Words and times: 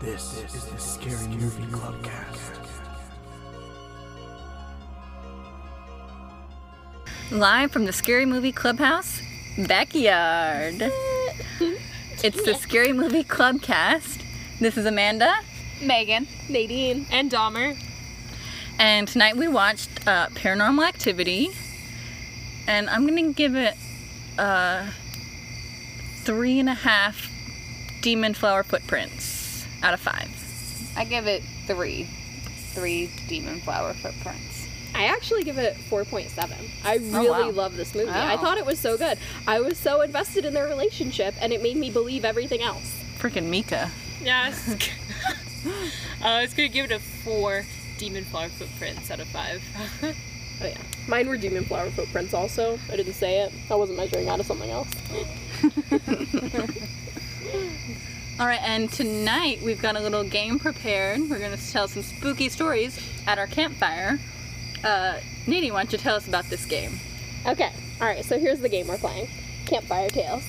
This 0.00 0.44
is 0.54 0.64
the 0.66 0.78
Scary 0.78 1.26
Movie 1.26 1.64
Clubcast. 1.72 2.54
Live 7.32 7.72
from 7.72 7.84
the 7.84 7.92
Scary 7.92 8.24
Movie 8.24 8.52
Clubhouse 8.52 9.20
backyard. 9.66 10.92
it's 12.22 12.44
the 12.44 12.54
Scary 12.54 12.92
Movie 12.92 13.24
Clubcast. 13.24 14.22
This 14.60 14.76
is 14.76 14.86
Amanda, 14.86 15.34
Megan. 15.82 16.28
Nadine. 16.48 17.06
And 17.10 17.28
Dahmer. 17.28 17.76
and 18.78 19.08
tonight 19.08 19.36
we 19.36 19.48
watched 19.48 20.06
uh, 20.06 20.28
Paranormal 20.28 20.86
Activity, 20.86 21.50
and 22.68 22.88
I'm 22.88 23.04
gonna 23.04 23.32
give 23.32 23.56
it 23.56 23.74
uh, 24.38 24.86
three 26.22 26.60
and 26.60 26.68
a 26.68 26.74
half 26.74 27.32
demon 28.00 28.32
flower 28.32 28.62
footprints 28.62 29.17
out 29.82 29.94
of 29.94 30.00
five. 30.00 30.28
I 30.96 31.04
give 31.04 31.26
it 31.26 31.42
three. 31.66 32.08
Three 32.72 33.10
demon 33.28 33.60
flower 33.60 33.92
footprints. 33.94 34.66
I 34.94 35.06
actually 35.06 35.44
give 35.44 35.58
it 35.58 35.76
4.7. 35.90 36.50
I 36.84 36.96
Oh, 36.96 36.98
really 36.98 37.30
wow. 37.30 37.50
love 37.50 37.76
this 37.76 37.94
movie. 37.94 38.10
I 38.10 38.36
thought 38.36 38.58
it 38.58 38.66
was 38.66 38.78
so 38.78 38.96
good. 38.96 39.18
I 39.46 39.60
was 39.60 39.78
so 39.78 40.00
invested 40.00 40.44
in 40.44 40.54
their 40.54 40.66
relationship 40.66 41.34
and 41.40 41.52
it 41.52 41.62
made 41.62 41.76
me 41.76 41.90
believe 41.90 42.24
everything 42.24 42.62
else. 42.62 42.94
Freaking 43.18 43.50
Micah. 43.50 43.90
Yes. 44.22 44.68
uh, 45.66 45.70
I 46.24 46.42
was 46.42 46.54
gonna 46.54 46.68
give 46.68 46.90
it 46.90 46.94
a 46.94 46.98
four 47.00 47.64
demon 47.98 48.24
flower 48.24 48.48
footprints 48.48 49.10
out 49.10 49.20
of 49.20 49.28
five. 49.28 49.62
Oh 50.60 50.66
yeah. 50.66 50.76
Mine 51.06 51.28
were 51.28 51.36
demon 51.36 51.64
flower 51.64 51.88
footprints 51.90 52.34
also. 52.34 52.80
I 52.90 52.96
didn't 52.96 53.12
say 53.12 53.42
it. 53.42 53.52
I 53.70 53.76
wasn't 53.76 53.96
measuring 53.96 54.28
out 54.28 54.40
of 54.40 54.46
something 54.46 54.68
else. 54.68 54.88
All 58.40 58.46
right, 58.46 58.62
and 58.62 58.88
tonight 58.92 59.60
we've 59.62 59.82
got 59.82 59.96
a 59.96 60.00
little 60.00 60.22
game 60.22 60.60
prepared. 60.60 61.28
We're 61.28 61.40
to 61.40 61.72
tell 61.72 61.88
some 61.88 62.04
spooky 62.04 62.48
stories 62.48 62.96
at 63.26 63.36
our 63.36 63.48
campfire. 63.48 64.20
Uh, 64.84 65.18
why 65.72 65.82
don't 65.82 65.92
you 65.92 65.98
tell 65.98 66.14
us 66.14 66.28
about 66.28 66.44
this 66.44 66.64
game? 66.64 67.00
Okay. 67.44 67.72
Alright, 68.00 68.24
so 68.24 68.38
here's 68.38 68.60
the 68.60 68.68
game 68.68 68.86
we're 68.86 68.96
playing. 68.96 69.26
Campfire 69.66 70.08
Tales. 70.08 70.44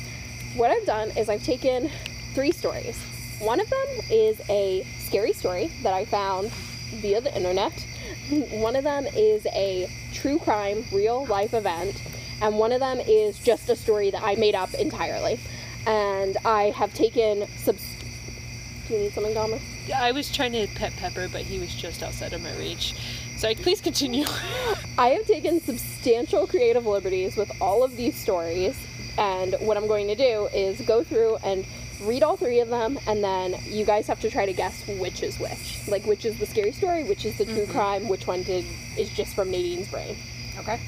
What 0.55 0.69
I've 0.69 0.85
done 0.85 1.09
is 1.17 1.29
I've 1.29 1.43
taken 1.43 1.89
three 2.35 2.51
stories. 2.51 2.95
One 3.39 3.59
of 3.59 3.67
them 3.67 3.87
is 4.11 4.39
a 4.49 4.85
scary 4.99 5.33
story 5.33 5.71
that 5.81 5.95
I 5.95 6.05
found 6.05 6.51
via 7.01 7.21
the 7.21 7.35
internet. 7.35 7.73
One 8.51 8.75
of 8.75 8.83
them 8.83 9.07
is 9.15 9.47
a 9.47 9.89
true 10.13 10.37
crime, 10.37 10.85
real 10.91 11.25
life 11.25 11.55
event. 11.55 11.99
And 12.41 12.57
one 12.57 12.71
of 12.71 12.79
them 12.79 12.99
is 12.99 13.37
just 13.39 13.67
a 13.69 13.75
story 13.75 14.11
that 14.11 14.23
I 14.23 14.35
made 14.35 14.55
up 14.55 14.73
entirely. 14.75 15.39
And 15.85 16.37
I 16.45 16.71
have 16.75 16.93
taken 16.93 17.47
subs. 17.57 17.85
Do 18.87 18.93
you 18.95 18.99
need 19.01 19.13
something, 19.13 19.33
Dahmer? 19.33 19.59
I 19.95 20.11
was 20.11 20.31
trying 20.31 20.51
to 20.53 20.67
pet 20.75 20.95
Pepper, 20.97 21.27
but 21.31 21.41
he 21.41 21.59
was 21.59 21.73
just 21.73 22.03
outside 22.03 22.33
of 22.33 22.41
my 22.41 22.55
reach. 22.57 22.95
So 23.37 23.53
please 23.55 23.81
continue. 23.81 24.25
I 24.97 25.09
have 25.09 25.25
taken 25.25 25.61
substantial 25.61 26.45
creative 26.45 26.85
liberties 26.85 27.37
with 27.37 27.51
all 27.61 27.83
of 27.83 27.95
these 27.95 28.15
stories, 28.15 28.77
and 29.17 29.55
what 29.59 29.77
I'm 29.77 29.87
going 29.87 30.07
to 30.07 30.15
do 30.15 30.49
is 30.53 30.81
go 30.81 31.03
through 31.03 31.37
and 31.43 31.65
read 32.01 32.23
all 32.23 32.37
three 32.37 32.59
of 32.59 32.69
them, 32.69 32.99
and 33.07 33.23
then 33.23 33.55
you 33.65 33.85
guys 33.85 34.07
have 34.07 34.19
to 34.21 34.29
try 34.29 34.45
to 34.45 34.53
guess 34.53 34.87
which 34.87 35.23
is 35.23 35.39
which. 35.39 35.79
Like, 35.87 36.05
which 36.05 36.25
is 36.25 36.37
the 36.37 36.45
scary 36.45 36.71
story, 36.71 37.03
which 37.03 37.25
is 37.25 37.37
the 37.37 37.45
true 37.45 37.63
mm-hmm. 37.63 37.71
crime, 37.71 38.07
which 38.07 38.27
one 38.27 38.43
did 38.43 38.65
is 38.97 39.09
just 39.09 39.35
from 39.35 39.51
Nadine's 39.51 39.87
brain. 39.87 40.15
Okay? 40.57 40.79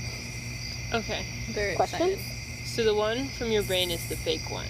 okay. 0.94 1.26
Very 1.48 1.76
Question? 1.76 2.09
excited. 2.09 2.20
So 2.66 2.83
the 2.83 2.94
one 2.94 3.28
from 3.30 3.52
your 3.52 3.64
brain 3.64 3.92
is 3.92 4.08
the 4.08 4.16
fake 4.16 4.50
one. 4.50 4.67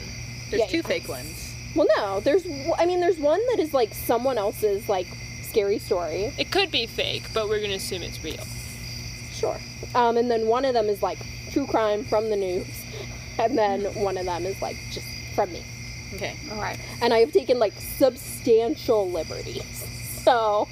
There's 0.51 0.61
Yeah, 0.61 0.67
two 0.67 0.77
yeah. 0.77 0.83
fake 0.83 1.07
ones. 1.09 1.53
Well, 1.75 1.87
no, 1.97 2.19
there's, 2.19 2.45
I 2.77 2.85
mean, 2.85 2.99
there's 2.99 3.17
one 3.17 3.39
that 3.51 3.59
is 3.59 3.73
like 3.73 3.93
someone 3.93 4.37
else's, 4.37 4.87
like, 4.89 5.07
scary 5.41 5.79
story. 5.79 6.31
It 6.37 6.51
could 6.51 6.69
be 6.69 6.85
fake, 6.85 7.23
but 7.33 7.49
we're 7.49 7.59
gonna 7.61 7.75
assume 7.75 8.03
it's 8.03 8.23
real. 8.23 8.45
Sure. 9.33 9.57
Um, 9.95 10.17
and 10.17 10.29
then 10.29 10.47
one 10.47 10.65
of 10.65 10.73
them 10.73 10.87
is 10.87 11.01
like 11.01 11.17
true 11.51 11.65
crime 11.65 12.03
from 12.03 12.29
the 12.29 12.35
news, 12.35 12.67
and 13.39 13.57
then 13.57 13.81
one 13.95 14.17
of 14.17 14.25
them 14.25 14.45
is 14.45 14.61
like 14.61 14.77
just 14.91 15.07
from 15.33 15.51
me. 15.51 15.63
Okay. 16.13 16.35
Alright. 16.51 16.77
and 17.01 17.13
I 17.13 17.19
have 17.19 17.31
taken 17.31 17.57
like 17.57 17.73
substantial 17.79 19.09
liberties. 19.09 19.63
So 20.23 20.67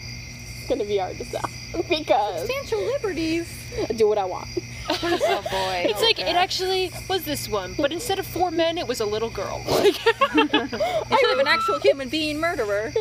it's 0.57 0.67
gonna 0.67 0.84
be 0.85 0.97
hard 0.97 1.17
to 1.17 1.25
tell 1.25 1.50
because 1.90 2.40
Substantial 2.41 2.81
liberties. 2.85 3.50
I 3.90 3.94
do 3.94 4.07
what 4.07 4.17
I 4.17 4.25
want. 4.25 4.47
Oh 4.89 5.41
boy. 5.51 5.85
It's 5.89 6.01
like 6.01 6.19
it 6.19 6.35
actually 6.35 6.91
was 7.07 7.23
this 7.23 7.47
one, 7.47 7.75
but 7.77 7.91
instead 7.91 8.19
of 8.19 8.25
four 8.25 8.51
men, 8.51 8.77
it 8.77 8.88
was 8.88 9.00
a 9.00 9.05
little 9.05 9.29
girl. 9.29 9.63
Like, 9.79 9.97
Instead 10.35 11.31
of 11.33 11.39
an 11.39 11.47
actual 11.47 11.79
human 11.79 12.09
being 12.09 12.39
murderer, 12.39 12.91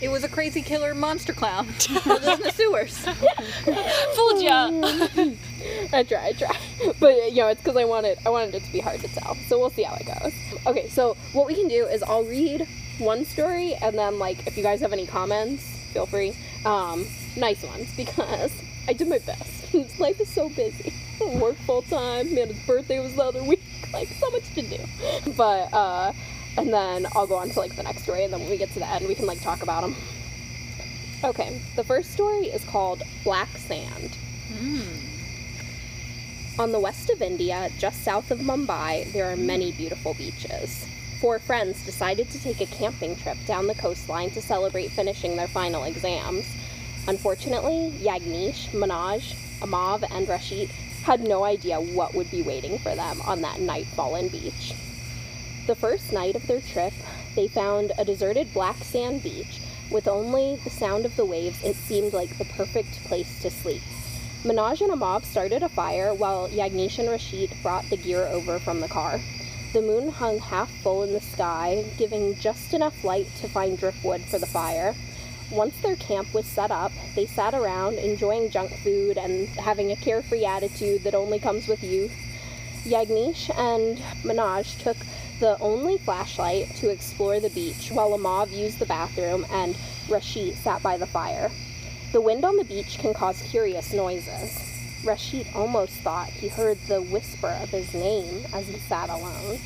it 0.00 0.08
was 0.08 0.24
a 0.24 0.28
crazy 0.28 0.62
killer 0.62 0.94
monster 0.94 1.32
clown 1.32 1.66
who 1.88 2.10
lives 2.10 2.26
in 2.26 2.40
the 2.42 2.50
sewers. 2.52 2.98
fooled 4.16 4.42
ya. 4.42 4.68
I 5.92 6.02
try, 6.04 6.26
I 6.28 6.32
try, 6.32 6.56
but 7.00 7.32
you 7.32 7.36
know 7.42 7.48
it's 7.48 7.60
because 7.60 7.76
I 7.76 7.84
wanted 7.84 8.18
I 8.24 8.30
wanted 8.30 8.54
it 8.54 8.64
to 8.64 8.72
be 8.72 8.80
hard 8.80 9.00
to 9.00 9.08
tell. 9.08 9.34
So 9.48 9.58
we'll 9.58 9.70
see 9.70 9.82
how 9.82 9.94
it 9.96 10.06
goes. 10.06 10.32
Okay, 10.66 10.88
so 10.88 11.16
what 11.32 11.46
we 11.46 11.54
can 11.54 11.68
do 11.68 11.86
is 11.86 12.02
I'll 12.02 12.24
read 12.24 12.66
one 12.98 13.24
story 13.24 13.74
and 13.74 13.96
then 13.98 14.18
like 14.18 14.46
if 14.46 14.56
you 14.56 14.62
guys 14.62 14.80
have 14.80 14.92
any 14.92 15.06
comments, 15.06 15.62
feel 15.92 16.06
free. 16.06 16.34
Um, 16.64 17.06
nice 17.36 17.62
ones 17.62 17.92
because 17.96 18.52
I 18.88 18.92
did 18.92 19.08
my 19.08 19.18
best. 19.18 19.74
Life 20.00 20.20
is 20.20 20.28
so 20.28 20.48
busy. 20.48 20.92
Work 21.40 21.56
full 21.56 21.82
time. 21.82 22.34
Man, 22.34 22.48
his 22.48 22.58
birthday 22.66 23.00
was 23.00 23.14
the 23.14 23.22
other 23.24 23.42
week. 23.42 23.60
Like 23.90 24.08
so 24.20 24.30
much 24.30 24.44
to 24.54 24.60
do. 24.60 24.78
But 25.34 25.72
uh, 25.72 26.12
and 26.58 26.70
then 26.70 27.06
I'll 27.14 27.26
go 27.26 27.36
on 27.36 27.48
to 27.48 27.58
like 27.58 27.74
the 27.74 27.82
next 27.82 28.02
story, 28.02 28.24
and 28.24 28.30
then 28.30 28.40
when 28.40 28.50
we 28.50 28.58
get 28.58 28.70
to 28.74 28.78
the 28.78 28.86
end, 28.86 29.08
we 29.08 29.14
can 29.14 29.24
like 29.24 29.40
talk 29.40 29.62
about 29.62 29.80
them. 29.80 29.96
Okay, 31.24 31.58
the 31.74 31.82
first 31.82 32.12
story 32.12 32.48
is 32.48 32.62
called 32.64 33.02
Black 33.24 33.48
Sand. 33.56 34.18
On 36.58 36.72
the 36.72 36.80
west 36.80 37.08
of 37.08 37.22
India, 37.22 37.70
just 37.78 38.02
south 38.02 38.30
of 38.30 38.40
Mumbai, 38.40 39.10
there 39.12 39.30
are 39.30 39.36
many 39.36 39.72
beautiful 39.72 40.14
beaches. 40.14 40.86
Four 41.20 41.38
friends 41.38 41.84
decided 41.86 42.28
to 42.30 42.42
take 42.42 42.60
a 42.60 42.66
camping 42.66 43.16
trip 43.16 43.38
down 43.46 43.68
the 43.68 43.74
coastline 43.74 44.30
to 44.32 44.42
celebrate 44.42 44.88
finishing 44.88 45.36
their 45.36 45.48
final 45.48 45.84
exams. 45.84 46.46
Unfortunately, 47.06 47.92
Yagnish, 48.00 48.68
Manoj, 48.70 49.34
Amav, 49.60 50.04
and 50.10 50.28
Rashid 50.28 50.68
had 51.02 51.20
no 51.20 51.44
idea 51.44 51.80
what 51.80 52.14
would 52.14 52.30
be 52.30 52.42
waiting 52.42 52.78
for 52.78 52.94
them 52.94 53.20
on 53.22 53.40
that 53.42 53.60
night-fallen 53.60 54.28
beach. 54.28 54.74
The 55.66 55.74
first 55.74 56.12
night 56.12 56.34
of 56.34 56.46
their 56.46 56.60
trip, 56.60 56.92
they 57.34 57.48
found 57.48 57.92
a 57.98 58.04
deserted 58.04 58.52
black 58.54 58.76
sand 58.78 59.22
beach 59.22 59.60
with 59.90 60.08
only 60.08 60.56
the 60.64 60.70
sound 60.70 61.04
of 61.04 61.16
the 61.16 61.24
waves. 61.24 61.62
It 61.62 61.76
seemed 61.76 62.12
like 62.12 62.36
the 62.38 62.44
perfect 62.44 63.04
place 63.04 63.40
to 63.42 63.50
sleep. 63.50 63.82
Manoj 64.44 64.80
and 64.80 64.92
Amav 64.92 65.24
started 65.24 65.62
a 65.62 65.68
fire 65.68 66.14
while 66.14 66.48
Yagnish 66.48 66.98
and 66.98 67.08
Rashid 67.08 67.52
brought 67.62 67.88
the 67.90 67.96
gear 67.96 68.26
over 68.26 68.58
from 68.58 68.80
the 68.80 68.88
car. 68.88 69.20
The 69.72 69.82
moon 69.82 70.10
hung 70.10 70.38
half 70.38 70.70
full 70.82 71.02
in 71.02 71.12
the 71.12 71.20
sky, 71.20 71.84
giving 71.98 72.34
just 72.36 72.72
enough 72.72 73.04
light 73.04 73.26
to 73.40 73.48
find 73.48 73.76
driftwood 73.76 74.22
for 74.22 74.38
the 74.38 74.46
fire. 74.46 74.94
Once 75.50 75.80
their 75.80 75.96
camp 75.96 76.34
was 76.34 76.44
set 76.44 76.70
up, 76.70 76.92
they 77.14 77.24
sat 77.24 77.54
around 77.54 77.98
enjoying 77.98 78.50
junk 78.50 78.70
food 78.78 79.16
and 79.16 79.48
having 79.48 79.90
a 79.90 79.96
carefree 79.96 80.44
attitude 80.44 81.02
that 81.02 81.14
only 81.14 81.38
comes 81.38 81.66
with 81.66 81.82
youth. 81.82 82.12
Yagnish 82.84 83.50
and 83.58 83.98
Manoj 84.22 84.78
took 84.82 84.96
the 85.40 85.58
only 85.58 85.96
flashlight 85.98 86.74
to 86.76 86.90
explore 86.90 87.40
the 87.40 87.48
beach 87.50 87.90
while 87.90 88.10
Amav 88.10 88.52
used 88.52 88.78
the 88.78 88.86
bathroom 88.86 89.46
and 89.50 89.74
Rashid 90.08 90.54
sat 90.56 90.82
by 90.82 90.98
the 90.98 91.06
fire. 91.06 91.50
The 92.12 92.20
wind 92.20 92.44
on 92.44 92.56
the 92.56 92.64
beach 92.64 92.98
can 92.98 93.14
cause 93.14 93.42
curious 93.42 93.92
noises. 93.92 94.62
Rashid 95.02 95.46
almost 95.54 95.94
thought 95.94 96.28
he 96.28 96.48
heard 96.48 96.78
the 96.88 97.00
whisper 97.00 97.56
of 97.62 97.70
his 97.70 97.94
name 97.94 98.44
as 98.52 98.66
he 98.66 98.78
sat 98.80 99.08
alone. 99.08 99.58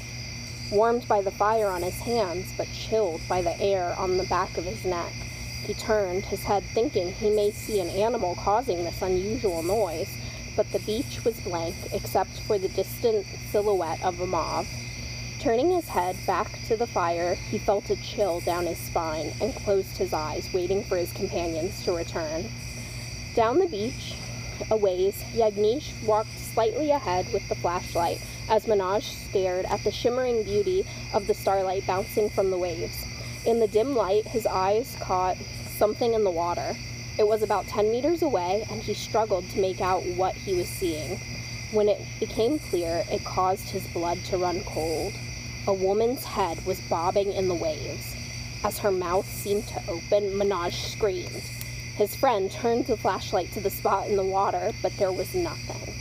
Warmed 0.71 1.09
by 1.09 1.23
the 1.23 1.31
fire 1.31 1.69
on 1.69 1.83
his 1.83 1.99
hands, 1.99 2.53
but 2.57 2.69
chilled 2.73 3.21
by 3.29 3.43
the 3.43 3.59
air 3.61 3.95
on 3.99 4.17
the 4.17 4.25
back 4.25 4.57
of 4.57 4.65
his 4.65 4.85
neck, 4.85 5.13
he 5.67 5.75
turned 5.75 6.25
his 6.25 6.45
head 6.45 6.63
thinking 6.75 7.13
he 7.13 7.31
may 7.31 7.51
see 7.51 7.81
an 7.81 7.89
animal 7.89 8.35
causing 8.37 8.85
this 8.85 9.03
unusual 9.03 9.63
noise, 9.63 10.17
but 10.57 10.71
the 10.73 10.79
beach 10.81 11.25
was 11.25 11.41
blank 11.41 11.75
except 11.93 12.41
for 12.41 12.59
the 12.59 12.69
distant 12.69 13.27
silhouette 13.51 14.03
of 14.03 14.21
a 14.21 14.27
mob. 14.27 14.67
Turning 15.39 15.71
his 15.73 15.89
head 15.89 16.17
back 16.27 16.51
to 16.67 16.77
the 16.77 16.87
fire, 16.87 17.35
he 17.35 17.59
felt 17.59 17.91
a 17.91 17.97
chill 17.97 18.41
down 18.41 18.67
his 18.67 18.79
spine 18.79 19.33
and 19.41 19.55
closed 19.55 19.97
his 19.97 20.13
eyes, 20.13 20.53
waiting 20.53 20.85
for 20.85 20.97
his 20.97 21.13
companions 21.13 21.83
to 21.85 21.93
return. 21.93 22.49
Down 23.35 23.59
the 23.59 23.67
beach, 23.67 24.15
a 24.71 24.77
ways, 24.77 25.25
Yagnish 25.35 25.93
walked 26.05 26.39
slightly 26.39 26.91
ahead 26.91 27.33
with 27.33 27.49
the 27.49 27.55
flashlight 27.57 28.21
as 28.49 28.67
Manoj 28.67 29.03
stared 29.03 29.65
at 29.67 29.83
the 29.83 29.91
shimmering 29.91 30.43
beauty 30.43 30.87
of 31.13 31.27
the 31.27 31.35
starlight 31.35 31.87
bouncing 31.87 32.31
from 32.31 32.51
the 32.51 32.59
waves. 32.59 33.05
In 33.45 33.59
the 33.59 33.67
dim 33.67 33.97
light, 33.97 34.25
his 34.25 34.47
eyes 34.47 34.97
caught 35.01 35.37
something 35.77 36.15
in 36.15 36.23
the 36.23 36.31
water. 36.31 36.77
It 37.19 37.27
was 37.27 37.43
about 37.43 37.67
10 37.67 37.91
meters 37.91 38.23
away, 38.23 38.65
and 38.71 38.81
he 38.81 38.95
struggled 38.95 39.49
to 39.51 39.61
make 39.61 39.81
out 39.81 40.05
what 40.05 40.35
he 40.35 40.55
was 40.55 40.69
seeing. 40.69 41.19
When 41.73 41.89
it 41.89 42.01
became 42.21 42.61
clear, 42.61 43.03
it 43.11 43.25
caused 43.25 43.69
his 43.71 43.85
blood 43.89 44.25
to 44.27 44.39
run 44.39 44.63
cold. 44.63 45.15
A 45.67 45.75
woman's 45.75 46.25
head 46.25 46.65
was 46.65 46.81
bobbing 46.83 47.33
in 47.33 47.49
the 47.49 47.55
waves. 47.55 48.15
As 48.63 48.79
her 48.79 48.93
mouth 48.93 49.29
seemed 49.29 49.67
to 49.69 49.83
open, 49.89 50.31
Manoj 50.35 50.73
screamed. 50.73 51.43
His 51.97 52.15
friend 52.15 52.49
turned 52.49 52.87
the 52.87 52.97
flashlight 52.97 53.51
to 53.53 53.61
the 53.61 53.71
spot 53.71 54.07
in 54.07 54.15
the 54.15 54.23
water, 54.23 54.71
but 54.83 54.97
there 54.99 55.13
was 55.13 55.35
nothing. 55.35 55.95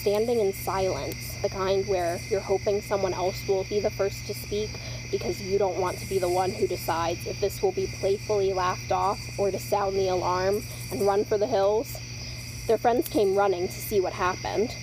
Standing 0.00 0.40
in 0.40 0.52
silence, 0.52 1.36
the 1.42 1.48
kind 1.48 1.86
where 1.86 2.18
you're 2.28 2.40
hoping 2.40 2.82
someone 2.82 3.14
else 3.14 3.46
will 3.46 3.64
be 3.64 3.78
the 3.78 3.90
first 3.90 4.26
to 4.26 4.34
speak 4.34 4.70
because 5.12 5.40
you 5.40 5.58
don't 5.58 5.78
want 5.78 5.98
to 5.98 6.08
be 6.08 6.18
the 6.18 6.28
one 6.28 6.50
who 6.50 6.66
decides 6.66 7.24
if 7.28 7.38
this 7.38 7.62
will 7.62 7.70
be 7.70 7.86
playfully 7.86 8.52
laughed 8.52 8.90
off 8.90 9.20
or 9.38 9.52
to 9.52 9.58
sound 9.60 9.94
the 9.94 10.08
alarm 10.08 10.64
and 10.90 11.06
run 11.06 11.24
for 11.24 11.38
the 11.38 11.46
hills. 11.46 11.96
Their 12.66 12.78
friends 12.78 13.08
came 13.08 13.36
running 13.36 13.68
to 13.68 13.74
see 13.74 14.00
what 14.00 14.12
happened. 14.12 14.74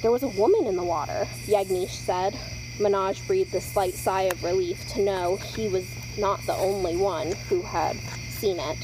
There 0.00 0.10
was 0.10 0.22
a 0.22 0.28
woman 0.28 0.66
in 0.66 0.76
the 0.76 0.84
water, 0.84 1.26
Yagnish 1.46 1.90
said. 1.90 2.34
Manoj 2.78 3.26
breathed 3.26 3.54
a 3.54 3.60
slight 3.60 3.94
sigh 3.94 4.22
of 4.22 4.42
relief 4.42 4.88
to 4.88 5.02
know 5.02 5.36
he 5.36 5.68
was 5.68 5.86
not 6.16 6.40
the 6.46 6.54
only 6.54 6.96
one 6.96 7.32
who 7.48 7.60
had 7.62 7.96
seen 8.30 8.58
it. 8.58 8.78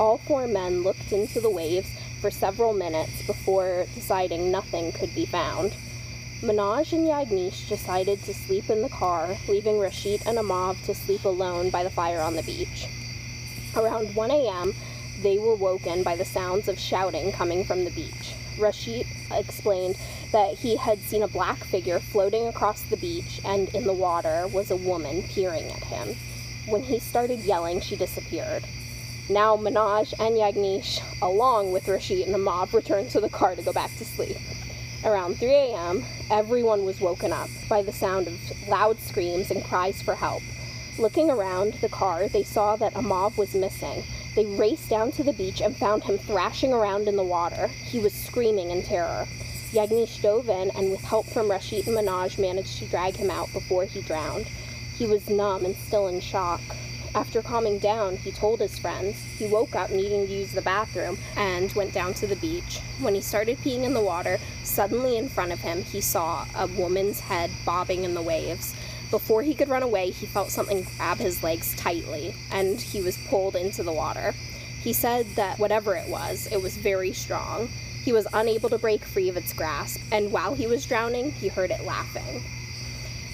All 0.00 0.18
four 0.18 0.48
men 0.48 0.82
looked 0.82 1.12
into 1.12 1.40
the 1.40 1.50
waves 1.50 1.90
for 2.20 2.30
several 2.30 2.72
minutes 2.72 3.26
before 3.26 3.86
deciding 3.94 4.50
nothing 4.50 4.92
could 4.92 5.14
be 5.14 5.26
found. 5.26 5.74
Manoj 6.42 6.92
and 6.92 7.06
Yagnish 7.06 7.68
decided 7.68 8.20
to 8.24 8.34
sleep 8.34 8.68
in 8.68 8.82
the 8.82 8.88
car, 8.88 9.36
leaving 9.46 9.78
Rashid 9.78 10.22
and 10.26 10.38
Amav 10.38 10.84
to 10.86 10.92
sleep 10.92 11.24
alone 11.24 11.70
by 11.70 11.84
the 11.84 11.90
fire 11.90 12.20
on 12.20 12.34
the 12.34 12.42
beach. 12.42 12.88
Around 13.76 14.16
1 14.16 14.30
a.m., 14.32 14.74
they 15.22 15.38
were 15.38 15.54
woken 15.54 16.02
by 16.02 16.16
the 16.16 16.24
sounds 16.24 16.66
of 16.66 16.80
shouting 16.80 17.30
coming 17.30 17.64
from 17.64 17.84
the 17.84 17.92
beach. 17.92 18.34
Rashid 18.58 19.06
explained 19.30 19.96
that 20.32 20.54
he 20.54 20.74
had 20.74 20.98
seen 20.98 21.22
a 21.22 21.28
black 21.28 21.58
figure 21.58 22.00
floating 22.00 22.48
across 22.48 22.82
the 22.82 22.96
beach, 22.96 23.40
and 23.44 23.68
in 23.68 23.84
the 23.84 23.92
water 23.92 24.48
was 24.48 24.72
a 24.72 24.76
woman 24.76 25.22
peering 25.22 25.70
at 25.70 25.84
him. 25.84 26.16
When 26.66 26.82
he 26.82 26.98
started 26.98 27.38
yelling, 27.38 27.80
she 27.80 27.94
disappeared. 27.94 28.64
Now 29.28 29.56
Manoj 29.56 30.12
and 30.18 30.36
Yagnish, 30.36 31.00
along 31.22 31.70
with 31.70 31.86
Rashid 31.86 32.26
and 32.26 32.34
Amav, 32.34 32.72
returned 32.72 33.10
to 33.10 33.20
the 33.20 33.28
car 33.28 33.54
to 33.54 33.62
go 33.62 33.72
back 33.72 33.96
to 33.98 34.04
sleep. 34.04 34.38
Around 35.04 35.38
3 35.38 35.48
a.m., 35.50 36.04
everyone 36.30 36.84
was 36.84 37.00
woken 37.00 37.32
up 37.32 37.50
by 37.68 37.82
the 37.82 37.92
sound 37.92 38.28
of 38.28 38.68
loud 38.68 39.00
screams 39.00 39.50
and 39.50 39.64
cries 39.64 40.00
for 40.00 40.14
help. 40.14 40.44
Looking 40.96 41.28
around 41.28 41.74
the 41.74 41.88
car, 41.88 42.28
they 42.28 42.44
saw 42.44 42.76
that 42.76 42.94
Amav 42.94 43.36
was 43.36 43.52
missing. 43.56 44.04
They 44.36 44.46
raced 44.46 44.88
down 44.88 45.10
to 45.12 45.24
the 45.24 45.32
beach 45.32 45.60
and 45.60 45.76
found 45.76 46.04
him 46.04 46.18
thrashing 46.18 46.72
around 46.72 47.08
in 47.08 47.16
the 47.16 47.24
water. 47.24 47.66
He 47.66 47.98
was 47.98 48.12
screaming 48.12 48.70
in 48.70 48.84
terror. 48.84 49.26
Yagnish 49.72 50.22
dove 50.22 50.48
in 50.48 50.70
and, 50.70 50.92
with 50.92 51.02
help 51.02 51.26
from 51.26 51.50
Rashid 51.50 51.88
and 51.88 51.96
Manoj, 51.96 52.38
managed 52.38 52.78
to 52.78 52.86
drag 52.86 53.16
him 53.16 53.30
out 53.30 53.52
before 53.52 53.84
he 53.84 54.02
drowned. 54.02 54.46
He 54.96 55.06
was 55.06 55.28
numb 55.28 55.64
and 55.64 55.74
still 55.74 56.06
in 56.06 56.20
shock. 56.20 56.60
After 57.14 57.42
calming 57.42 57.78
down, 57.78 58.16
he 58.16 58.32
told 58.32 58.60
his 58.60 58.78
friends. 58.78 59.22
He 59.38 59.46
woke 59.46 59.74
up 59.74 59.90
needing 59.90 60.26
to 60.26 60.32
use 60.32 60.52
the 60.52 60.62
bathroom 60.62 61.18
and 61.36 61.70
went 61.72 61.92
down 61.92 62.14
to 62.14 62.26
the 62.26 62.36
beach. 62.36 62.80
When 63.00 63.14
he 63.14 63.20
started 63.20 63.58
peeing 63.58 63.82
in 63.82 63.92
the 63.92 64.00
water, 64.00 64.38
suddenly 64.62 65.18
in 65.18 65.28
front 65.28 65.52
of 65.52 65.60
him, 65.60 65.82
he 65.82 66.00
saw 66.00 66.46
a 66.54 66.66
woman's 66.68 67.20
head 67.20 67.50
bobbing 67.66 68.04
in 68.04 68.14
the 68.14 68.22
waves. 68.22 68.74
Before 69.10 69.42
he 69.42 69.54
could 69.54 69.68
run 69.68 69.82
away, 69.82 70.08
he 70.08 70.24
felt 70.24 70.50
something 70.50 70.86
grab 70.96 71.18
his 71.18 71.42
legs 71.42 71.76
tightly, 71.76 72.34
and 72.50 72.80
he 72.80 73.02
was 73.02 73.18
pulled 73.28 73.56
into 73.56 73.82
the 73.82 73.92
water. 73.92 74.32
He 74.80 74.94
said 74.94 75.26
that 75.36 75.58
whatever 75.58 75.94
it 75.94 76.08
was, 76.08 76.48
it 76.50 76.62
was 76.62 76.78
very 76.78 77.12
strong. 77.12 77.68
He 78.02 78.12
was 78.14 78.26
unable 78.32 78.70
to 78.70 78.78
break 78.78 79.04
free 79.04 79.28
of 79.28 79.36
its 79.36 79.52
grasp, 79.52 80.00
and 80.10 80.32
while 80.32 80.54
he 80.54 80.66
was 80.66 80.86
drowning, 80.86 81.32
he 81.32 81.48
heard 81.48 81.70
it 81.70 81.84
laughing. 81.84 82.42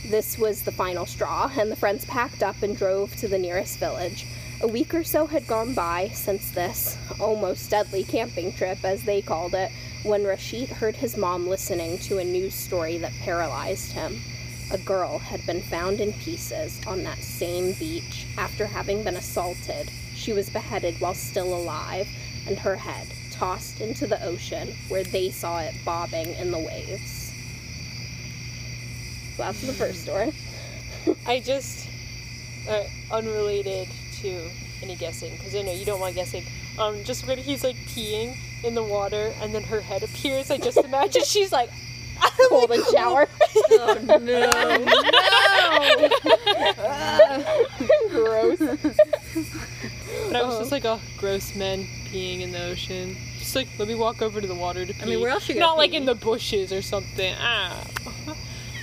This 0.05 0.39
was 0.39 0.63
the 0.63 0.73
final 0.73 1.07
straw, 1.07 1.51
and 1.59 1.71
the 1.71 1.77
friends 1.77 2.05
packed 2.05 2.43
up 2.43 2.63
and 2.63 2.77
drove 2.77 3.15
to 3.17 3.29
the 3.29 3.39
nearest 3.39 3.79
village. 3.79 4.27
A 4.61 4.67
week 4.67 4.95
or 4.95 5.05
so 5.05 5.27
had 5.27 5.47
gone 5.47 5.75
by 5.75 6.09
since 6.15 6.51
this 6.51 6.97
almost 7.21 7.71
deadly 7.71 8.05
camping 8.05 8.53
trip, 8.53 8.79
as 8.85 9.03
they 9.03 9.21
called 9.21 9.55
it, 9.55 9.71
when 10.03 10.25
Rashid 10.25 10.69
heard 10.69 10.97
his 10.97 11.17
mom 11.17 11.47
listening 11.47 11.99
to 11.99 12.19
a 12.19 12.25
news 12.25 12.55
story 12.55 12.97
that 12.99 13.13
paralyzed 13.21 13.93
him. 13.93 14.21
A 14.71 14.79
girl 14.79 15.19
had 15.19 15.45
been 15.47 15.63
found 15.63 16.01
in 16.01 16.13
pieces 16.15 16.81
on 16.87 17.03
that 17.05 17.19
same 17.19 17.73
beach 17.73 18.27
after 18.37 18.67
having 18.67 19.03
been 19.03 19.17
assaulted. 19.17 19.91
She 20.15 20.33
was 20.33 20.51
beheaded 20.51 21.01
while 21.01 21.15
still 21.15 21.55
alive, 21.55 22.09
and 22.47 22.59
her 22.59 22.77
head 22.77 23.07
tossed 23.31 23.81
into 23.81 24.07
the 24.07 24.23
ocean 24.25 24.75
where 24.89 25.05
they 25.05 25.31
saw 25.31 25.61
it 25.61 25.75
bobbing 25.85 26.35
in 26.35 26.51
the 26.51 26.59
waves. 26.59 27.18
So 29.39 29.45
that's 29.45 29.61
the 29.61 29.73
first 29.73 30.03
story. 30.03 30.33
I 31.25 31.39
just, 31.39 31.89
uh, 32.69 32.83
unrelated 33.13 33.87
to 34.21 34.51
any 34.83 34.97
guessing, 34.97 35.31
because 35.37 35.55
I 35.55 35.63
know 35.63 35.71
you 35.71 35.85
don't 35.85 36.01
want 36.01 36.17
guessing. 36.17 36.43
Um, 36.77 37.05
just 37.05 37.25
when 37.25 37.39
he's 37.39 37.63
like 37.63 37.77
peeing 37.77 38.37
in 38.65 38.75
the 38.75 38.83
water 38.83 39.33
and 39.41 39.55
then 39.55 39.63
her 39.63 39.81
head 39.81 40.03
appears, 40.03 40.51
I 40.51 40.59
just 40.59 40.79
imagine 40.79 41.23
she's 41.25 41.53
like, 41.53 41.71
Cold 42.49 42.73
and 42.73 42.85
shower. 42.87 43.29
Oh 43.71 44.19
no! 44.21 44.51
Gross. 48.11 48.59
but 48.59 50.37
I 50.37 50.43
was 50.43 50.59
just 50.59 50.73
like, 50.73 50.85
oh, 50.85 51.01
gross 51.17 51.55
men 51.55 51.87
peeing 52.07 52.41
in 52.41 52.51
the 52.51 52.65
ocean. 52.65 53.17
Just 53.39 53.55
like, 53.55 53.69
let 53.79 53.87
me 53.87 53.95
walk 53.95 54.21
over 54.21 54.41
to 54.41 54.47
the 54.47 54.55
water 54.55 54.85
to 54.85 54.93
pee. 54.93 55.03
I 55.03 55.07
mean, 55.07 55.21
where 55.21 55.31
else 55.31 55.49
you 55.49 55.55
gonna 55.55 55.67
Not 55.67 55.77
like 55.77 55.93
in 55.93 56.07
the 56.07 56.15
bushes 56.17 56.73
or 56.73 56.83
something. 56.83 57.35
Ah. 57.39 57.85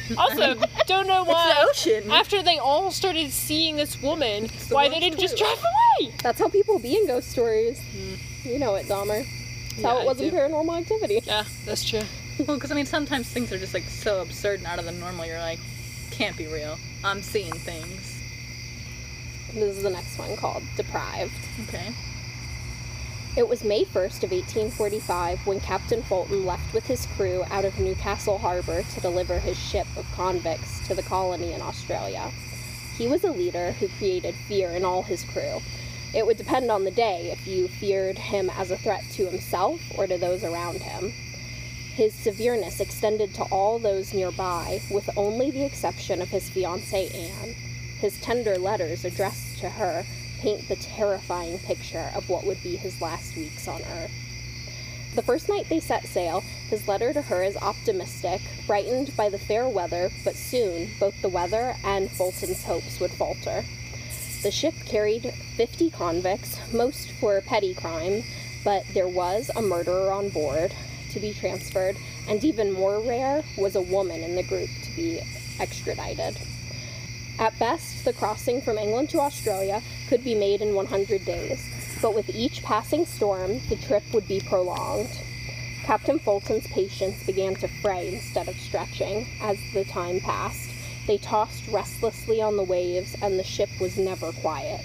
Also, 0.18 0.56
don't 0.88 1.08
know 1.08 1.22
It's 1.24 1.32
why. 1.32 1.54
the 1.56 1.70
ocean. 1.70 2.12
After 2.12 2.44
they 2.44 2.58
all 2.60 2.92
started 2.92 3.32
seeing 3.32 3.76
this 3.76 4.02
woman, 4.02 4.48
the 4.68 4.76
why 4.76 4.88
they 4.90 5.00
didn't 5.00 5.20
just 5.20 5.38
toilet. 5.38 5.56
drive 5.60 5.66
away? 6.04 6.14
That's 6.22 6.40
how 6.40 6.48
people 6.50 6.78
be 6.80 6.96
in 6.96 7.08
ghost 7.08 7.32
stories. 7.32 7.80
Hmm. 7.92 8.48
You 8.48 8.60
know 8.60 8.76
it, 8.76 8.86
Dahmer. 8.88 9.26
That's 9.72 9.82
how 9.84 10.00
it 10.02 10.06
was 10.06 10.22
in 10.22 10.32
paranormal 10.32 10.78
activity. 10.80 11.22
Yeah, 11.26 11.44
that's 11.66 11.84
true. 11.84 12.02
Well, 12.40 12.58
because 12.58 12.72
I 12.72 12.76
mean, 12.76 12.86
sometimes 12.86 13.28
things 13.30 13.52
are 13.52 13.58
just 13.58 13.74
like 13.74 13.84
so 13.84 14.22
absurd 14.22 14.60
and 14.60 14.68
out 14.68 14.78
of 14.80 14.86
the 14.86 14.92
normal. 14.92 15.26
You're 15.26 15.40
like, 15.40 15.60
can't 16.12 16.38
be 16.38 16.48
real. 16.48 16.78
I'm 17.04 17.22
seeing 17.22 17.54
things. 17.54 18.12
This 19.54 19.78
is 19.78 19.84
the 19.84 19.90
next 19.90 20.18
one 20.18 20.36
called 20.38 20.64
Deprived. 20.76 21.32
Okay. 21.68 21.94
It 23.38 23.50
was 23.50 23.66
May 23.66 23.84
1st 23.84 24.24
of 24.24 24.32
1845 24.32 25.46
when 25.46 25.60
Captain 25.60 26.02
Fulton 26.02 26.46
left 26.46 26.74
with 26.74 26.88
his 26.88 27.06
crew 27.18 27.44
out 27.52 27.66
of 27.66 27.78
Newcastle 27.78 28.38
Harbor 28.38 28.82
to 28.84 29.02
deliver 29.02 29.40
his 29.40 29.60
ship 29.60 29.88
of 29.98 30.10
convicts 30.14 30.80
to 30.88 30.96
the 30.96 31.04
colony 31.04 31.52
in 31.52 31.62
Australia. 31.62 32.32
He 32.98 33.10
was 33.10 33.26
a 33.26 33.34
leader 33.34 33.74
who 33.74 33.90
created 33.90 34.36
fear 34.48 34.70
in 34.70 34.86
all 34.86 35.04
his 35.04 35.26
crew. 35.26 35.62
It 36.14 36.26
would 36.26 36.38
depend 36.38 36.72
on 36.72 36.86
the 36.86 36.92
day 36.92 37.30
if 37.30 37.46
you 37.46 37.68
feared 37.68 38.18
him 38.18 38.50
as 38.52 38.72
a 38.72 38.78
threat 38.78 39.04
to 39.12 39.26
himself 39.26 39.82
or 39.98 40.08
to 40.08 40.18
those 40.18 40.46
around 40.46 40.78
him. 40.78 41.12
His 41.94 42.14
severeness 42.14 42.80
extended 42.80 43.34
to 43.34 43.44
all 43.44 43.80
those 43.80 44.14
nearby, 44.14 44.80
with 44.90 45.10
only 45.18 45.52
the 45.52 45.66
exception 45.66 46.22
of 46.22 46.30
his 46.30 46.50
fiancée 46.50 47.14
Anne. 47.14 47.54
His 48.00 48.18
tender 48.22 48.58
letters 48.58 49.04
addressed 49.04 49.58
to 49.58 49.72
her 49.72 50.06
paint 50.46 50.68
the 50.68 50.76
terrifying 50.76 51.58
picture 51.58 52.12
of 52.14 52.30
what 52.30 52.46
would 52.46 52.62
be 52.62 52.76
his 52.76 53.02
last 53.02 53.36
weeks 53.36 53.68
on 53.68 53.82
Earth. 53.82 54.12
The 55.16 55.24
first 55.24 55.50
night 55.50 55.70
they 55.70 55.80
set 55.80 56.06
sail, 56.06 56.42
his 56.70 56.88
letter 56.88 57.12
to 57.14 57.24
her 57.24 57.42
is 57.42 57.58
optimistic, 57.58 58.42
brightened 58.68 59.18
by 59.18 59.30
the 59.30 59.40
fair 59.40 59.68
weather, 59.68 60.12
but 60.24 60.36
soon 60.36 60.92
both 61.00 61.20
the 61.24 61.30
weather 61.30 61.76
and 61.84 62.12
Fulton's 62.12 62.64
hopes 62.64 63.00
would 63.00 63.10
falter. 63.10 63.66
The 64.44 64.52
ship 64.52 64.76
carried 64.86 65.34
50 65.56 65.90
convicts, 65.90 66.60
most 66.72 67.10
for 67.14 67.42
petty 67.42 67.74
crime, 67.74 68.22
but 68.64 68.86
there 68.94 69.08
was 69.08 69.50
a 69.56 69.64
murderer 69.64 70.12
on 70.12 70.30
board 70.30 70.76
to 71.10 71.20
be 71.20 71.34
transferred, 71.34 71.98
and 72.28 72.44
even 72.44 72.72
more 72.72 73.00
rare 73.00 73.44
was 73.58 73.76
a 73.76 73.82
woman 73.82 74.22
in 74.22 74.36
the 74.36 74.44
group 74.44 74.70
to 74.84 74.96
be 74.96 75.22
extradited. 75.60 76.38
At 77.38 77.58
best, 77.60 78.06
the 78.06 78.14
crossing 78.14 78.62
from 78.62 78.78
England 78.78 79.10
to 79.10 79.20
Australia 79.20 79.82
could 80.08 80.24
be 80.24 80.36
made 80.36 80.62
in 80.62 80.74
100 80.74 81.26
days, 81.26 81.70
but 82.02 82.16
with 82.16 82.30
each 82.30 82.64
passing 82.64 83.06
storm, 83.06 83.60
the 83.68 83.76
trip 83.76 84.04
would 84.14 84.28
be 84.28 84.40
prolonged. 84.40 85.10
Captain 85.84 86.18
Fulton's 86.18 86.66
patience 86.68 87.24
began 87.26 87.54
to 87.56 87.68
fray 87.68 88.14
instead 88.16 88.48
of 88.48 88.60
stretching 88.60 89.28
as 89.42 89.58
the 89.74 89.84
time 89.84 90.20
passed. 90.20 90.72
They 91.08 91.18
tossed 91.18 91.68
restlessly 91.68 92.42
on 92.42 92.56
the 92.56 92.64
waves, 92.64 93.16
and 93.22 93.38
the 93.38 93.44
ship 93.44 93.70
was 93.80 93.98
never 93.98 94.32
quiet. 94.32 94.82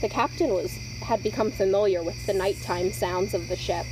The 0.00 0.08
captain 0.08 0.50
was 0.50 0.78
had 1.02 1.22
become 1.22 1.50
familiar 1.50 2.02
with 2.02 2.26
the 2.26 2.32
nighttime 2.32 2.92
sounds 2.92 3.34
of 3.34 3.48
the 3.48 3.56
ship. 3.56 3.86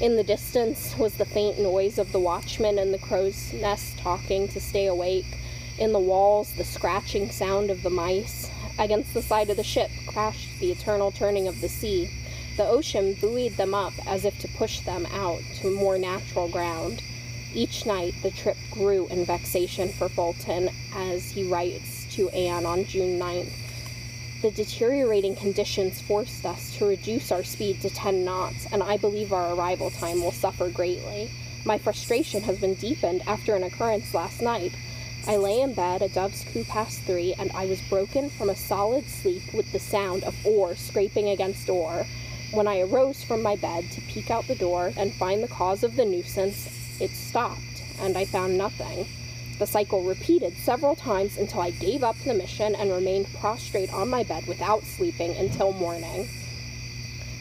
In 0.00 0.16
the 0.16 0.24
distance 0.24 0.96
was 0.96 1.14
the 1.14 1.26
faint 1.26 1.58
noise 1.58 1.98
of 1.98 2.10
the 2.12 2.18
watchman 2.18 2.78
and 2.78 2.94
the 2.94 2.98
crow's 2.98 3.52
nest 3.52 3.98
talking 3.98 4.48
to 4.48 4.60
stay 4.60 4.86
awake. 4.86 5.26
In 5.80 5.94
the 5.94 5.98
walls, 5.98 6.52
the 6.52 6.64
scratching 6.64 7.30
sound 7.30 7.70
of 7.70 7.82
the 7.82 7.88
mice. 7.88 8.50
Against 8.78 9.14
the 9.14 9.22
side 9.22 9.48
of 9.48 9.56
the 9.56 9.64
ship 9.64 9.90
crashed 10.06 10.60
the 10.60 10.70
eternal 10.70 11.10
turning 11.10 11.48
of 11.48 11.62
the 11.62 11.70
sea. 11.70 12.10
The 12.58 12.68
ocean 12.68 13.14
buoyed 13.14 13.56
them 13.56 13.74
up 13.74 13.94
as 14.06 14.26
if 14.26 14.38
to 14.40 14.48
push 14.48 14.80
them 14.80 15.06
out 15.06 15.40
to 15.62 15.70
more 15.70 15.96
natural 15.96 16.48
ground. 16.48 17.02
Each 17.54 17.86
night, 17.86 18.14
the 18.22 18.30
trip 18.30 18.58
grew 18.70 19.06
in 19.08 19.24
vexation 19.24 19.88
for 19.88 20.10
Fulton, 20.10 20.68
as 20.94 21.30
he 21.30 21.44
writes 21.44 22.04
to 22.14 22.28
Anne 22.28 22.66
on 22.66 22.84
June 22.84 23.18
9th. 23.18 23.52
The 24.42 24.50
deteriorating 24.50 25.34
conditions 25.34 26.02
forced 26.02 26.44
us 26.44 26.76
to 26.76 26.84
reduce 26.84 27.32
our 27.32 27.42
speed 27.42 27.80
to 27.80 27.88
10 27.88 28.22
knots, 28.22 28.66
and 28.70 28.82
I 28.82 28.98
believe 28.98 29.32
our 29.32 29.54
arrival 29.54 29.90
time 29.90 30.22
will 30.22 30.32
suffer 30.32 30.68
greatly. 30.68 31.30
My 31.64 31.78
frustration 31.78 32.42
has 32.42 32.58
been 32.58 32.74
deepened 32.74 33.22
after 33.26 33.54
an 33.54 33.62
occurrence 33.62 34.12
last 34.12 34.42
night. 34.42 34.72
I 35.26 35.36
lay 35.36 35.60
in 35.60 35.74
bed 35.74 36.00
a 36.00 36.08
dove's 36.08 36.44
coo 36.44 36.64
past 36.64 37.02
three, 37.02 37.34
and 37.38 37.52
I 37.52 37.66
was 37.66 37.82
broken 37.82 38.30
from 38.30 38.48
a 38.48 38.56
solid 38.56 39.06
sleep 39.06 39.42
with 39.52 39.70
the 39.70 39.78
sound 39.78 40.24
of 40.24 40.34
oar 40.46 40.74
scraping 40.74 41.28
against 41.28 41.68
oar. 41.68 42.06
When 42.52 42.66
I 42.66 42.80
arose 42.80 43.22
from 43.22 43.42
my 43.42 43.54
bed 43.54 43.90
to 43.92 44.00
peek 44.00 44.30
out 44.30 44.48
the 44.48 44.54
door 44.54 44.92
and 44.96 45.14
find 45.14 45.42
the 45.42 45.48
cause 45.48 45.84
of 45.84 45.96
the 45.96 46.06
nuisance, 46.06 46.98
it 47.00 47.10
stopped, 47.10 47.82
and 48.00 48.16
I 48.16 48.24
found 48.24 48.56
nothing. 48.56 49.06
The 49.58 49.66
cycle 49.66 50.02
repeated 50.04 50.56
several 50.56 50.96
times 50.96 51.36
until 51.36 51.60
I 51.60 51.70
gave 51.70 52.02
up 52.02 52.18
the 52.20 52.32
mission 52.32 52.74
and 52.74 52.90
remained 52.90 53.32
prostrate 53.34 53.92
on 53.92 54.08
my 54.08 54.22
bed 54.22 54.46
without 54.46 54.84
sleeping 54.84 55.36
until 55.36 55.72
morning. 55.72 56.28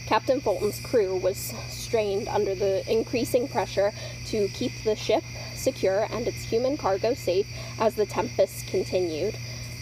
Captain 0.06 0.42
Fulton's 0.42 0.80
crew 0.82 1.16
was 1.16 1.54
strained 1.70 2.28
under 2.28 2.54
the 2.56 2.84
increasing 2.92 3.48
pressure 3.48 3.94
to 4.26 4.48
keep 4.50 4.74
the 4.84 4.96
ship 4.96 5.24
secure 5.60 6.08
and 6.10 6.28
its 6.28 6.44
human 6.44 6.78
cargo 6.78 7.14
safe 7.14 7.48
as 7.80 7.96
the 7.96 8.06
tempest 8.06 8.68
continued. 8.68 9.36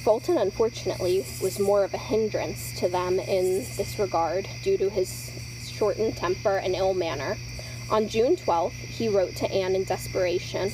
Fulton, 0.03 0.38
unfortunately, 0.38 1.25
was 1.41 1.60
more 1.60 1.84
of 1.84 1.93
a 1.93 1.98
hindrance 1.98 2.72
to 2.79 2.88
them 2.88 3.19
in 3.19 3.65
this 3.75 4.00
regard 4.00 4.48
due 4.63 4.77
to 4.77 4.89
his 4.89 5.31
shortened 5.65 6.15
temper 6.15 6.57
and 6.57 6.75
ill 6.75 6.93
manner. 6.93 7.38
On 7.89 8.07
June 8.07 8.36
12th, 8.36 8.72
he 8.72 9.07
wrote 9.07 9.36
to 9.38 9.51
Anne 9.51 9.75
in 9.75 9.84
desperation 9.84 10.72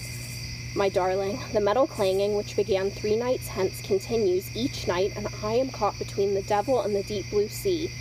My 0.75 0.89
darling, 0.89 1.39
the 1.51 1.59
metal 1.59 1.87
clanging 1.87 2.35
which 2.35 2.55
began 2.55 2.89
three 2.89 3.15
nights 3.15 3.47
hence 3.47 3.81
continues 3.81 4.55
each 4.55 4.87
night, 4.87 5.13
and 5.15 5.27
I 5.43 5.53
am 5.53 5.69
caught 5.69 5.99
between 5.99 6.33
the 6.33 6.41
devil 6.43 6.81
and 6.81 6.95
the 6.95 7.03
deep 7.03 7.29
blue 7.29 7.49
sea. 7.49 7.91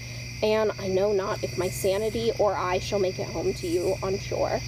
Anne, 0.42 0.73
I 0.78 0.88
know 0.88 1.12
not 1.12 1.42
if 1.44 1.56
my 1.56 1.68
sanity 1.68 2.32
or 2.38 2.54
I 2.54 2.78
shall 2.78 2.99
make 2.99 3.18
it 3.18 3.28
home 3.28 3.54
to 3.54 3.66
you 3.66 3.97
on 4.02 4.18
shore. 4.18 4.61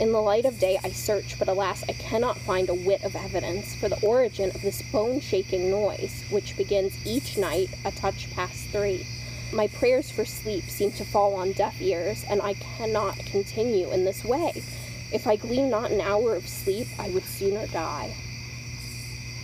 In 0.00 0.10
the 0.10 0.22
light 0.22 0.46
of 0.46 0.58
day 0.58 0.78
I 0.82 0.90
search, 0.90 1.38
but 1.38 1.48
alas, 1.48 1.84
I 1.88 1.92
cannot 1.92 2.38
find 2.38 2.68
a 2.68 2.74
whit 2.74 3.04
of 3.04 3.14
evidence 3.14 3.74
for 3.74 3.88
the 3.88 4.00
origin 4.00 4.50
of 4.50 4.62
this 4.62 4.82
bone 4.82 5.20
shaking 5.20 5.70
noise, 5.70 6.24
which 6.30 6.56
begins 6.56 6.98
each 7.06 7.36
night 7.36 7.68
a 7.84 7.92
touch 7.92 8.30
past 8.34 8.68
three. 8.68 9.06
My 9.52 9.68
prayers 9.68 10.10
for 10.10 10.24
sleep 10.24 10.64
seem 10.64 10.92
to 10.92 11.04
fall 11.04 11.34
on 11.34 11.52
deaf 11.52 11.80
ears, 11.80 12.24
and 12.28 12.40
I 12.40 12.54
cannot 12.54 13.18
continue 13.18 13.92
in 13.92 14.04
this 14.04 14.24
way. 14.24 14.62
If 15.12 15.26
I 15.26 15.36
glean 15.36 15.68
not 15.68 15.90
an 15.90 16.00
hour 16.00 16.34
of 16.34 16.48
sleep, 16.48 16.88
I 16.98 17.10
would 17.10 17.24
sooner 17.26 17.66
die. 17.66 18.14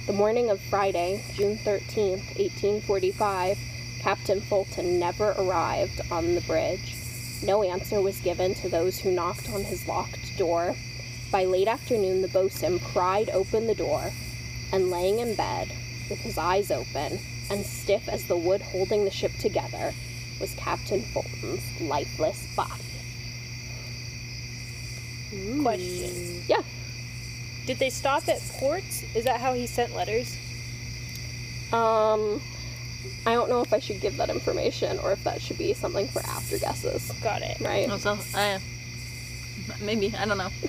The 0.07 0.15
morning 0.15 0.49
of 0.49 0.63
Friday, 0.63 1.23
June 1.35 1.59
13th, 1.59 2.25
1845, 2.39 3.59
Captain 4.01 4.41
Fulton 4.41 4.99
never 4.99 5.33
arrived 5.33 6.01
on 6.11 6.35
the 6.35 6.41
bridge. 6.41 6.97
No 7.43 7.63
answer 7.63 8.01
was 8.01 8.21
given 8.21 8.55
to 8.57 8.69
those 8.69 8.99
who 8.99 9.13
knocked 9.13 9.49
on 9.51 9.65
his 9.65 9.87
locked 9.87 10.37
door. 10.37 10.75
By 11.31 11.45
late 11.45 11.69
afternoon, 11.69 12.23
the 12.23 12.29
boatswain 12.29 12.79
pried 12.79 13.31
open 13.31 13.67
the 13.67 13.75
door, 13.75 14.13
and 14.73 14.91
laying 14.91 15.19
in 15.19 15.35
bed, 15.35 15.73
with 16.11 16.21
his 16.21 16.39
eyes 16.39 16.71
open, 16.71 17.21
and 17.51 17.65
stiff 17.65 18.09
as 18.09 18.25
the 18.25 18.37
wood 18.37 18.63
holding 18.63 19.05
the 19.05 19.11
ship 19.11 19.33
together, 19.39 19.95
was 20.41 20.55
Captain 20.55 21.03
Fulton's 21.03 21.81
lifeless 21.81 22.47
body. 22.57 22.85
Question. 25.63 26.43
Yeah. 26.49 26.63
Did 27.67 27.79
they 27.79 27.91
stop 27.91 28.29
at 28.29 28.41
ports? 28.59 29.05
Is 29.15 29.25
that 29.25 29.41
how 29.41 29.53
he 29.53 29.67
sent 29.67 29.95
letters? 29.95 30.37
Um, 31.73 32.41
I 33.27 33.35
don't 33.35 33.49
know 33.51 33.61
if 33.61 33.73
I 33.73 33.79
should 33.79 34.01
give 34.01 34.17
that 34.17 34.31
information 34.31 34.99
or 35.01 35.13
if 35.13 35.23
that 35.25 35.41
should 35.41 35.59
be 35.59 35.73
something 35.75 36.07
for 36.09 36.21
after 36.21 36.59
guesses, 36.59 37.11
Got 37.23 37.43
it. 37.43 37.61
right? 37.61 37.91
So, 38.01 38.19
uh, 38.35 38.59
maybe 39.83 40.15
I 40.19 40.25
don't 40.27 40.39
know. 40.39 40.51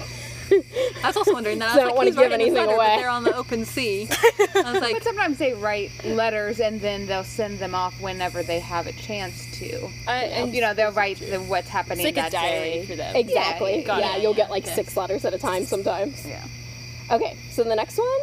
I 0.52 1.08
was 1.08 1.16
also 1.16 1.34
wondering 1.34 1.60
that. 1.60 1.70
I 1.70 1.74
So 1.76 1.82
I 1.82 1.84
don't 1.84 1.90
like, 1.90 1.98
wanna 1.98 2.12
give 2.12 2.32
anything 2.32 2.54
letter, 2.56 2.72
away. 2.74 2.96
They're 2.98 3.10
on 3.10 3.24
the 3.24 3.36
open 3.36 3.66
sea. 3.66 4.08
I 4.56 4.72
was 4.72 4.82
like, 4.82 4.94
But 4.96 5.04
sometimes 5.04 5.38
they 5.38 5.54
write 5.54 5.92
letters 6.04 6.60
and 6.60 6.82
then 6.82 7.06
they'll 7.06 7.24
send 7.24 7.60
them 7.60 7.76
off 7.76 8.02
whenever 8.02 8.42
they 8.42 8.60
have 8.60 8.88
a 8.88 8.92
chance 8.94 9.46
to. 9.60 9.90
and 10.08 10.52
You 10.54 10.62
know, 10.62 10.74
they'll 10.74 10.92
write 10.92 11.18
the, 11.20 11.38
what's 11.38 11.70
happening 11.70 12.00
it's 12.08 12.16
like 12.16 12.16
that 12.16 12.30
a 12.30 12.32
diary 12.32 12.70
day. 12.80 12.86
for 12.88 12.96
them. 12.96 13.16
Exactly. 13.16 13.84
got 13.84 14.00
Yeah, 14.00 14.16
it. 14.16 14.24
you'll 14.24 14.34
get 14.34 14.50
like 14.50 14.64
okay. 14.66 14.74
six 14.74 14.98
letters 14.98 15.24
at 15.24 15.36
a 15.36 15.38
time 15.38 15.66
sometimes. 15.66 16.26
Yeah. 16.26 16.44
Okay, 17.12 17.38
so 17.52 17.64
the 17.64 17.76
next 17.76 17.98
one 18.00 18.20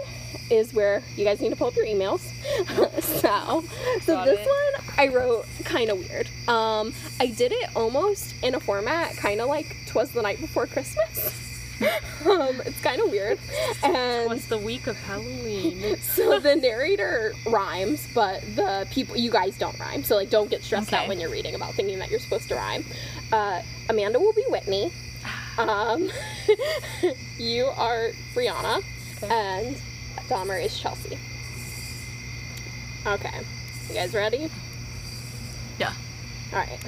is 0.50 0.75
where 0.75 1.02
you 1.16 1.25
guys 1.25 1.40
need 1.40 1.50
to 1.50 1.57
pull 1.57 1.69
up 1.69 1.76
your 1.76 1.87
emails. 1.87 2.21
so, 3.02 3.64
so 4.00 4.14
Got 4.14 4.26
this 4.26 4.40
it. 4.40 4.49
one 4.49 4.85
I 4.99 5.09
wrote 5.09 5.47
kind 5.64 5.90
of 5.90 5.99
weird. 5.99 6.28
Um, 6.49 6.93
I 7.21 7.26
did 7.26 7.52
it 7.52 7.71
almost 7.76 8.35
in 8.43 8.55
a 8.55 8.61
format 8.61 9.16
kind 9.16 9.40
of 9.40 9.49
like 9.49 9.76
"Twas 9.87 10.12
the 10.12 10.23
Night 10.23 10.40
Before 10.40 10.66
Christmas." 10.66 11.43
um, 12.26 12.62
it's 12.64 12.81
kind 12.81 13.02
of 13.02 13.11
weird, 13.11 13.38
and 13.83 14.28
What's 14.28 14.47
the 14.47 14.57
week 14.57 14.87
of 14.87 14.97
Halloween? 14.97 15.97
so 16.00 16.40
the 16.40 16.57
narrator 16.57 17.35
rhymes, 17.47 18.09
but 18.14 18.40
the 18.57 18.87
people, 18.90 19.16
you 19.16 19.31
guys 19.31 19.59
don't 19.59 19.78
rhyme. 19.78 20.02
So 20.02 20.16
like, 20.16 20.31
don't 20.31 20.49
get 20.49 20.62
stressed 20.62 20.95
out 20.95 21.07
when 21.07 21.21
you're 21.21 21.31
reading 21.31 21.55
about 21.55 21.75
thinking 21.75 21.99
that 21.99 22.11
you're 22.11 22.21
supposed 22.21 22.49
to 22.49 22.55
rhyme. 22.55 22.85
Uh, 23.31 23.61
Amanda 23.90 24.19
will 24.19 24.33
be 24.33 24.45
Whitney. 24.49 24.93
Um, 25.59 26.11
you 27.38 27.64
are 27.78 28.11
Brianna, 28.35 28.85
and 29.23 29.75
Dahmer 30.28 30.62
is 30.62 30.78
Chelsea. 30.78 31.18
Okay, 33.06 33.40
you 33.88 33.94
guys 33.94 34.12
ready? 34.14 34.50
yeah. 35.78 35.92
All 36.52 36.58
right. 36.58 36.78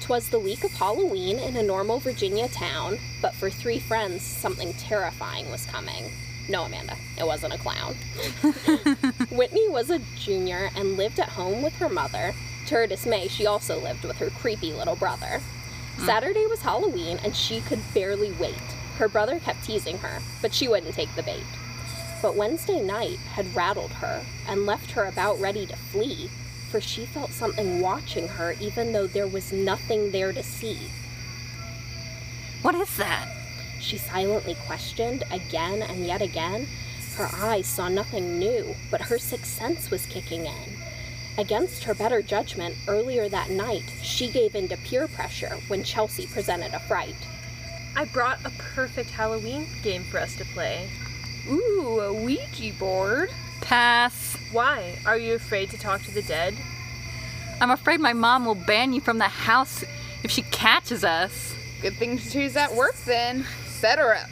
Twas 0.00 0.30
the 0.30 0.40
week 0.40 0.64
of 0.64 0.72
Halloween 0.72 1.38
in 1.38 1.56
a 1.56 1.62
normal 1.62 2.00
Virginia 2.00 2.48
town, 2.48 2.98
but 3.20 3.34
for 3.34 3.50
three 3.50 3.78
friends, 3.78 4.22
something 4.22 4.72
terrifying 4.74 5.50
was 5.50 5.64
coming. 5.66 6.10
No, 6.48 6.64
Amanda, 6.64 6.96
it 7.18 7.24
wasn't 7.24 7.54
a 7.54 7.58
clown. 7.58 7.94
Whitney 9.30 9.68
was 9.68 9.90
a 9.90 10.00
junior 10.16 10.70
and 10.74 10.96
lived 10.96 11.20
at 11.20 11.28
home 11.28 11.62
with 11.62 11.74
her 11.76 11.88
mother. 11.88 12.34
To 12.66 12.74
her 12.74 12.86
dismay, 12.86 13.28
she 13.28 13.46
also 13.46 13.80
lived 13.80 14.04
with 14.04 14.16
her 14.16 14.30
creepy 14.30 14.72
little 14.72 14.96
brother. 14.96 15.40
Hmm. 15.96 16.06
Saturday 16.06 16.46
was 16.46 16.62
Halloween, 16.62 17.18
and 17.22 17.36
she 17.36 17.60
could 17.60 17.80
barely 17.94 18.32
wait. 18.32 18.54
Her 18.98 19.08
brother 19.08 19.38
kept 19.38 19.64
teasing 19.64 19.98
her, 19.98 20.20
but 20.40 20.52
she 20.52 20.66
wouldn't 20.66 20.94
take 20.94 21.14
the 21.14 21.22
bait. 21.22 21.44
But 22.22 22.36
Wednesday 22.36 22.80
night 22.80 23.18
had 23.18 23.54
rattled 23.54 23.90
her 23.94 24.24
and 24.48 24.64
left 24.64 24.92
her 24.92 25.04
about 25.04 25.40
ready 25.40 25.66
to 25.66 25.76
flee, 25.76 26.30
for 26.70 26.80
she 26.80 27.04
felt 27.04 27.32
something 27.32 27.80
watching 27.80 28.28
her 28.28 28.54
even 28.60 28.92
though 28.92 29.08
there 29.08 29.26
was 29.26 29.52
nothing 29.52 30.12
there 30.12 30.32
to 30.32 30.42
see. 30.42 30.78
What 32.62 32.76
is 32.76 32.96
that? 32.96 33.28
She 33.80 33.98
silently 33.98 34.56
questioned 34.66 35.24
again 35.32 35.82
and 35.82 36.06
yet 36.06 36.22
again. 36.22 36.68
Her 37.16 37.28
eyes 37.34 37.66
saw 37.66 37.88
nothing 37.88 38.38
new, 38.38 38.76
but 38.88 39.02
her 39.02 39.18
sixth 39.18 39.52
sense 39.52 39.90
was 39.90 40.06
kicking 40.06 40.46
in. 40.46 40.78
Against 41.36 41.84
her 41.84 41.94
better 41.94 42.22
judgment, 42.22 42.76
earlier 42.86 43.28
that 43.28 43.50
night, 43.50 43.90
she 44.00 44.30
gave 44.30 44.54
in 44.54 44.68
to 44.68 44.76
peer 44.76 45.08
pressure 45.08 45.58
when 45.66 45.82
Chelsea 45.82 46.26
presented 46.26 46.72
a 46.72 46.78
fright. 46.78 47.16
I 47.96 48.04
brought 48.04 48.44
a 48.44 48.50
perfect 48.50 49.10
Halloween 49.10 49.66
game 49.82 50.04
for 50.04 50.18
us 50.18 50.36
to 50.36 50.44
play. 50.44 50.88
Ooh, 51.50 52.00
a 52.00 52.12
Ouija 52.12 52.72
board. 52.78 53.30
Pass. 53.60 54.36
Why? 54.52 54.96
Are 55.06 55.18
you 55.18 55.34
afraid 55.34 55.70
to 55.70 55.78
talk 55.78 56.02
to 56.02 56.10
the 56.10 56.22
dead? 56.22 56.54
I'm 57.60 57.70
afraid 57.70 58.00
my 58.00 58.12
mom 58.12 58.44
will 58.44 58.54
ban 58.54 58.92
you 58.92 59.00
from 59.00 59.18
the 59.18 59.24
house 59.24 59.84
if 60.22 60.30
she 60.30 60.42
catches 60.42 61.04
us. 61.04 61.54
Good 61.80 61.94
thing 61.94 62.18
she's 62.18 62.56
at 62.56 62.74
work 62.74 62.96
then. 63.04 63.44
Set 63.66 63.98
her 63.98 64.14
up. 64.14 64.30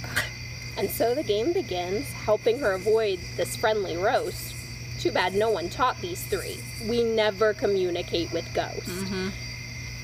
And 0.77 0.89
so 0.89 1.15
the 1.15 1.23
game 1.23 1.53
begins, 1.53 2.11
helping 2.13 2.59
her 2.61 2.73
avoid 2.73 3.19
this 3.37 3.57
friendly 3.57 3.97
roast. 3.97 4.55
Too 4.99 5.11
bad 5.11 5.35
no 5.35 5.51
one 5.51 5.69
taught 5.69 6.01
these 6.01 6.23
three. 6.25 6.61
We 6.89 7.03
never 7.03 7.55
communicate 7.55 8.33
with 8.33 8.53
ghosts. 8.55 8.89
Mm-hmm. 8.89 9.29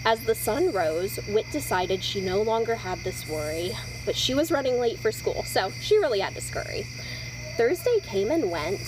As 0.06 0.20
the 0.20 0.36
sun 0.36 0.70
rose, 0.70 1.16
Whit 1.26 1.50
decided 1.50 2.04
she 2.04 2.20
no 2.20 2.40
longer 2.40 2.76
had 2.76 3.02
this 3.02 3.28
worry, 3.28 3.76
but 4.04 4.14
she 4.14 4.34
was 4.34 4.52
running 4.52 4.78
late 4.78 5.00
for 5.00 5.10
school, 5.10 5.42
so 5.42 5.72
she 5.80 5.98
really 5.98 6.20
had 6.20 6.36
to 6.36 6.40
scurry. 6.40 6.86
Thursday 7.56 7.98
came 8.04 8.30
and 8.30 8.48
went, 8.48 8.78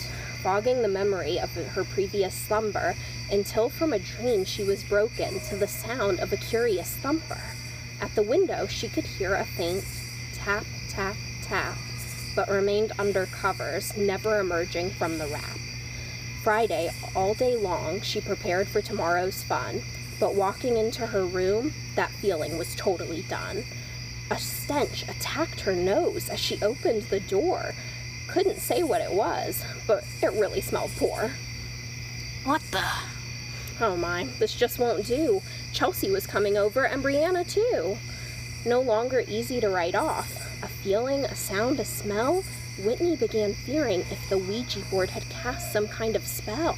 fogging 0.44 0.80
the 0.80 0.86
memory 0.86 1.40
of 1.40 1.52
her 1.74 1.82
previous 1.82 2.32
slumber, 2.32 2.94
until 3.32 3.68
from 3.68 3.92
a 3.92 3.98
dream 3.98 4.44
she 4.44 4.62
was 4.62 4.84
broken 4.84 5.40
to 5.40 5.56
the 5.56 5.66
sound 5.66 6.20
of 6.20 6.32
a 6.32 6.36
curious 6.36 6.94
thumper. 6.94 7.40
At 8.00 8.14
the 8.14 8.22
window, 8.22 8.68
she 8.68 8.88
could 8.88 9.04
hear 9.04 9.34
a 9.34 9.44
faint 9.44 9.84
tap, 10.34 10.66
tap, 10.88 11.16
tap, 11.42 11.78
but 12.36 12.48
remained 12.48 12.92
under 12.96 13.26
covers, 13.26 13.96
never 13.96 14.38
emerging 14.38 14.90
from 14.90 15.18
the 15.18 15.26
wrap. 15.26 15.58
Friday, 16.44 16.92
all 17.16 17.34
day 17.34 17.56
long, 17.56 18.02
she 18.02 18.20
prepared 18.20 18.68
for 18.68 18.80
tomorrow's 18.80 19.42
fun, 19.42 19.82
but 20.20 20.34
walking 20.34 20.76
into 20.76 21.06
her 21.06 21.24
room, 21.24 21.72
that 21.94 22.10
feeling 22.10 22.58
was 22.58 22.74
totally 22.74 23.22
done. 23.22 23.64
A 24.30 24.38
stench 24.38 25.04
attacked 25.08 25.60
her 25.60 25.74
nose 25.74 26.28
as 26.28 26.40
she 26.40 26.60
opened 26.62 27.04
the 27.04 27.20
door. 27.20 27.74
Couldn't 28.26 28.58
say 28.58 28.82
what 28.82 29.00
it 29.00 29.12
was, 29.12 29.64
but 29.86 30.04
it 30.22 30.32
really 30.32 30.60
smelled 30.60 30.90
poor. 30.96 31.32
What 32.44 32.62
the? 32.70 32.84
Oh 33.80 33.96
my, 33.96 34.24
this 34.38 34.54
just 34.54 34.78
won't 34.78 35.06
do. 35.06 35.40
Chelsea 35.72 36.10
was 36.10 36.26
coming 36.26 36.56
over 36.56 36.84
and 36.84 37.02
Brianna 37.02 37.48
too. 37.48 37.96
No 38.66 38.80
longer 38.80 39.22
easy 39.26 39.60
to 39.60 39.68
write 39.68 39.94
off. 39.94 40.62
A 40.62 40.68
feeling, 40.68 41.24
a 41.24 41.34
sound, 41.34 41.78
a 41.78 41.84
smell? 41.84 42.44
Whitney 42.84 43.16
began 43.16 43.54
fearing 43.54 44.00
if 44.10 44.28
the 44.28 44.38
Ouija 44.38 44.80
board 44.90 45.10
had 45.10 45.28
cast 45.28 45.72
some 45.72 45.88
kind 45.88 46.16
of 46.16 46.26
spell. 46.26 46.76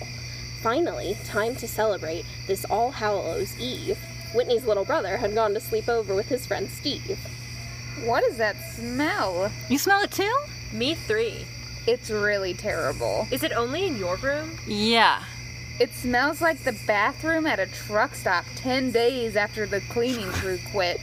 Finally, 0.62 1.16
time 1.24 1.56
to 1.56 1.66
celebrate 1.66 2.26
this 2.46 2.66
All 2.66 2.90
Hallows 2.90 3.58
Eve. 3.58 3.98
Whitney's 4.34 4.66
little 4.66 4.84
brother 4.84 5.16
had 5.16 5.34
gone 5.34 5.54
to 5.54 5.60
sleep 5.60 5.88
over 5.88 6.14
with 6.14 6.28
his 6.28 6.46
friend 6.46 6.68
Steve. 6.68 7.18
What 8.04 8.24
is 8.24 8.36
that 8.36 8.56
smell? 8.74 9.50
You 9.70 9.78
smell 9.78 10.02
it 10.02 10.10
too? 10.10 10.36
Me 10.72 10.94
three. 10.94 11.46
It's 11.86 12.10
really 12.10 12.52
terrible. 12.52 13.26
Is 13.30 13.42
it 13.42 13.52
only 13.52 13.86
in 13.86 13.96
your 13.96 14.16
room? 14.16 14.58
Yeah. 14.66 15.24
It 15.80 15.94
smells 15.94 16.42
like 16.42 16.62
the 16.62 16.78
bathroom 16.86 17.46
at 17.46 17.58
a 17.58 17.66
truck 17.66 18.14
stop 18.14 18.44
10 18.56 18.90
days 18.90 19.36
after 19.36 19.64
the 19.64 19.80
cleaning 19.80 20.28
crew 20.28 20.58
quit. 20.70 21.00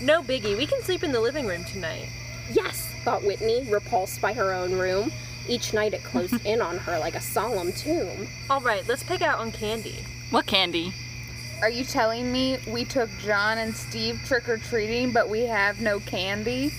No 0.00 0.22
biggie. 0.22 0.56
We 0.56 0.66
can 0.66 0.80
sleep 0.82 1.02
in 1.02 1.10
the 1.10 1.20
living 1.20 1.46
room 1.46 1.64
tonight. 1.64 2.08
Yes, 2.52 2.86
thought 3.02 3.24
Whitney, 3.24 3.66
repulsed 3.68 4.20
by 4.20 4.32
her 4.34 4.52
own 4.52 4.72
room. 4.72 5.10
Each 5.48 5.72
night 5.72 5.94
it 5.94 6.04
closed 6.04 6.34
in 6.46 6.60
on 6.60 6.78
her 6.78 6.98
like 6.98 7.14
a 7.14 7.20
solemn 7.20 7.72
tomb. 7.72 8.28
All 8.50 8.60
right, 8.60 8.86
let's 8.86 9.02
pick 9.02 9.22
out 9.22 9.38
on 9.38 9.50
candy. 9.50 10.04
What 10.30 10.46
candy? 10.46 10.92
Are 11.60 11.70
you 11.70 11.84
telling 11.84 12.30
me 12.30 12.58
we 12.68 12.84
took 12.84 13.10
John 13.18 13.58
and 13.58 13.74
Steve 13.74 14.20
trick 14.24 14.48
or 14.48 14.58
treating, 14.58 15.10
but 15.10 15.28
we 15.28 15.46
have 15.46 15.80
no 15.80 15.98
candy? 16.00 16.72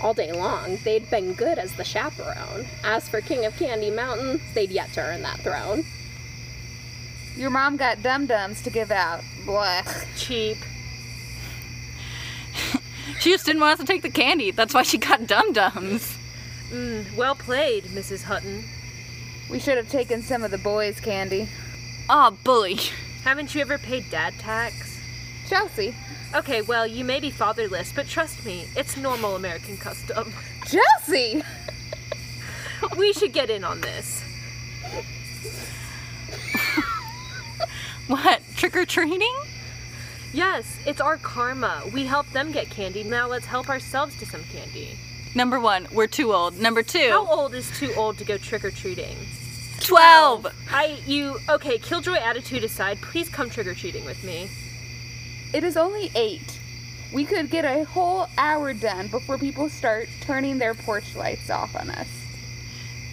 All 0.00 0.12
day 0.12 0.30
long, 0.30 0.76
they'd 0.84 1.08
been 1.10 1.32
good 1.32 1.58
as 1.58 1.72
the 1.72 1.84
chaperone. 1.84 2.66
As 2.84 3.08
for 3.08 3.22
King 3.22 3.46
of 3.46 3.56
Candy 3.56 3.90
Mountain, 3.90 4.42
they'd 4.52 4.70
yet 4.70 4.92
to 4.92 5.00
earn 5.00 5.22
that 5.22 5.40
throne. 5.40 5.86
Your 7.34 7.48
mom 7.48 7.76
got 7.76 8.02
dum 8.02 8.26
dums 8.26 8.60
to 8.62 8.70
give 8.70 8.90
out. 8.90 9.22
Blech. 9.44 10.06
Cheap. 10.16 10.58
She 13.20 13.30
just 13.30 13.46
didn't 13.46 13.60
want 13.60 13.74
us 13.74 13.86
to 13.86 13.86
take 13.86 14.02
the 14.02 14.10
candy. 14.10 14.50
That's 14.50 14.74
why 14.74 14.82
she 14.82 14.98
got 14.98 15.26
dum 15.26 15.52
dums. 15.52 16.18
Mm, 16.70 17.16
well 17.16 17.34
played, 17.34 17.84
Mrs. 17.84 18.22
Hutton. 18.22 18.64
We 19.48 19.60
should 19.60 19.76
have 19.76 19.88
taken 19.88 20.22
some 20.22 20.42
of 20.42 20.50
the 20.50 20.58
boys' 20.58 21.00
candy. 21.00 21.48
Aw, 22.08 22.30
bully. 22.30 22.78
Haven't 23.22 23.54
you 23.54 23.60
ever 23.60 23.78
paid 23.78 24.10
dad 24.10 24.34
tax? 24.38 25.00
Chelsea. 25.48 25.94
Okay, 26.34 26.62
well, 26.62 26.86
you 26.86 27.04
may 27.04 27.20
be 27.20 27.30
fatherless, 27.30 27.92
but 27.92 28.08
trust 28.08 28.44
me, 28.44 28.66
it's 28.76 28.96
normal 28.96 29.36
American 29.36 29.76
custom. 29.76 30.32
Chelsea! 30.66 31.42
We 32.98 33.14
should 33.14 33.32
get 33.32 33.48
in 33.48 33.64
on 33.64 33.80
this. 33.80 34.22
What? 38.06 38.40
Trick 38.54 38.76
or 38.76 38.84
treating? 38.84 39.34
Yes, 40.32 40.78
it's 40.86 41.00
our 41.00 41.16
karma. 41.16 41.82
We 41.92 42.06
helped 42.06 42.32
them 42.32 42.52
get 42.52 42.70
candy. 42.70 43.02
Now 43.02 43.26
let's 43.26 43.46
help 43.46 43.68
ourselves 43.68 44.16
to 44.18 44.26
some 44.26 44.44
candy. 44.44 44.96
Number 45.36 45.60
one, 45.60 45.86
we're 45.92 46.06
too 46.06 46.32
old. 46.32 46.58
Number 46.58 46.82
two, 46.82 47.10
How 47.10 47.26
old 47.26 47.54
is 47.54 47.70
too 47.78 47.92
old 47.94 48.16
to 48.16 48.24
go 48.24 48.38
trick 48.38 48.64
or 48.64 48.70
treating? 48.70 49.18
12. 49.80 50.46
I, 50.70 50.98
you, 51.06 51.38
okay, 51.50 51.76
killjoy 51.76 52.14
attitude 52.14 52.64
aside, 52.64 53.02
please 53.02 53.28
come 53.28 53.50
trick 53.50 53.66
or 53.66 53.74
treating 53.74 54.06
with 54.06 54.24
me. 54.24 54.48
It 55.52 55.62
is 55.62 55.76
only 55.76 56.10
8. 56.14 56.40
We 57.12 57.26
could 57.26 57.50
get 57.50 57.66
a 57.66 57.84
whole 57.84 58.28
hour 58.38 58.72
done 58.72 59.08
before 59.08 59.36
people 59.36 59.68
start 59.68 60.08
turning 60.22 60.56
their 60.56 60.72
porch 60.72 61.14
lights 61.14 61.50
off 61.50 61.76
on 61.76 61.90
us. 61.90 62.08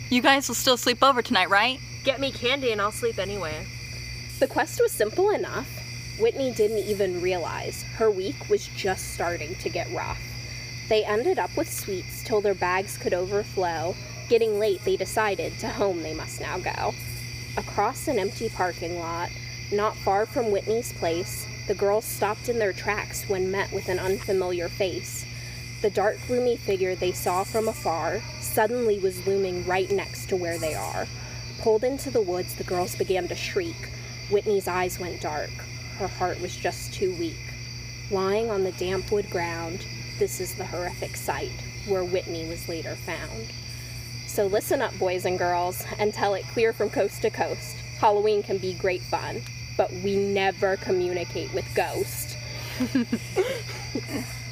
You 0.10 0.22
guys 0.22 0.48
will 0.48 0.56
still 0.56 0.77
sleep 0.77 1.03
over 1.03 1.22
tonight, 1.22 1.50
right? 1.50 1.77
Get 2.06 2.22
me 2.22 2.32
candy 2.32 2.72
and 2.72 2.80
I'll 2.80 2.94
sleep 2.94 3.20
anyway. 3.20 3.68
The 4.39 4.48
quest 4.48 4.79
was 4.79 4.94
simple 4.94 5.29
enough. 5.31 5.68
Whitney 6.22 6.53
didn't 6.53 6.88
even 6.88 7.22
realize 7.22 7.83
her 7.98 8.09
week 8.09 8.50
was 8.50 8.68
just 8.68 9.14
starting 9.14 9.55
to 9.55 9.68
get 9.68 9.92
rough. 9.92 10.22
They 10.89 11.05
ended 11.05 11.39
up 11.39 11.55
with 11.55 11.72
sweets 11.72 12.24
till 12.24 12.41
their 12.41 12.53
bags 12.53 12.98
could 12.98 13.13
overflow. 13.13 13.96
Getting 14.29 14.59
late, 14.59 14.83
they 14.83 14.98
decided 14.98 15.57
to 15.59 15.69
home 15.69 16.03
they 16.03 16.13
must 16.13 16.41
now 16.41 16.59
go. 16.59 16.93
Across 17.55 18.07
an 18.07 18.19
empty 18.19 18.50
parking 18.50 19.00
lot, 19.00 19.29
not 19.72 19.96
far 19.98 20.25
from 20.25 20.51
Whitney's 20.51 20.93
place, 20.93 21.48
the 21.67 21.75
girls 21.75 22.05
stopped 22.05 22.50
in 22.50 22.59
their 22.59 22.74
tracks 22.74 23.27
when 23.29 23.51
met 23.51 23.72
with 23.72 23.89
an 23.89 24.00
unfamiliar 24.00 24.67
face. 24.67 25.25
The 25.81 25.89
dark, 25.89 26.17
gloomy 26.27 26.57
figure 26.57 26.96
they 26.96 27.11
saw 27.11 27.43
from 27.43 27.67
afar 27.67 28.22
suddenly 28.39 29.00
was 29.00 29.25
looming 29.27 29.65
right 29.65 29.89
next 29.89 30.27
to 30.29 30.35
where 30.35 30.57
they 30.57 30.74
are. 30.74 31.07
Pulled 31.59 31.83
into 31.83 32.09
the 32.09 32.22
woods, 32.22 32.55
the 32.55 32.63
girls 32.63 32.96
began 32.96 33.27
to 33.27 33.35
shriek. 33.35 33.89
Whitney's 34.29 34.67
eyes 34.67 35.00
went 35.00 35.22
dark. 35.22 35.51
Her 35.98 36.07
heart 36.07 36.39
was 36.41 36.55
just 36.55 36.93
too 36.93 37.15
weak. 37.15 37.39
Lying 38.11 38.50
on 38.50 38.63
the 38.63 38.72
damp 38.74 39.11
wood 39.11 39.29
ground, 39.29 39.85
this 40.24 40.40
is 40.40 40.55
the 40.55 40.66
horrific 40.66 41.18
site 41.18 41.51
where 41.86 42.05
Whitney 42.05 42.48
was 42.48 42.70
later 42.70 42.96
found. 42.96 43.51
So 44.25 44.46
listen 44.46 44.81
up, 44.81 44.98
boys 44.98 45.25
and 45.25 45.38
girls, 45.38 45.83
and 46.00 46.14
tell 46.14 46.33
it 46.33 46.46
clear 46.48 46.72
from 46.72 46.90
coast 46.90 47.24
to 47.24 47.29
coast. 47.29 47.75
Halloween 48.00 48.42
can 48.42 48.57
be 48.57 48.74
great 48.75 49.01
fun, 49.01 49.42
but 49.75 49.92
we 49.92 50.16
never 50.16 50.77
communicate 50.77 51.53
with 51.53 51.66
ghosts. 51.75 52.38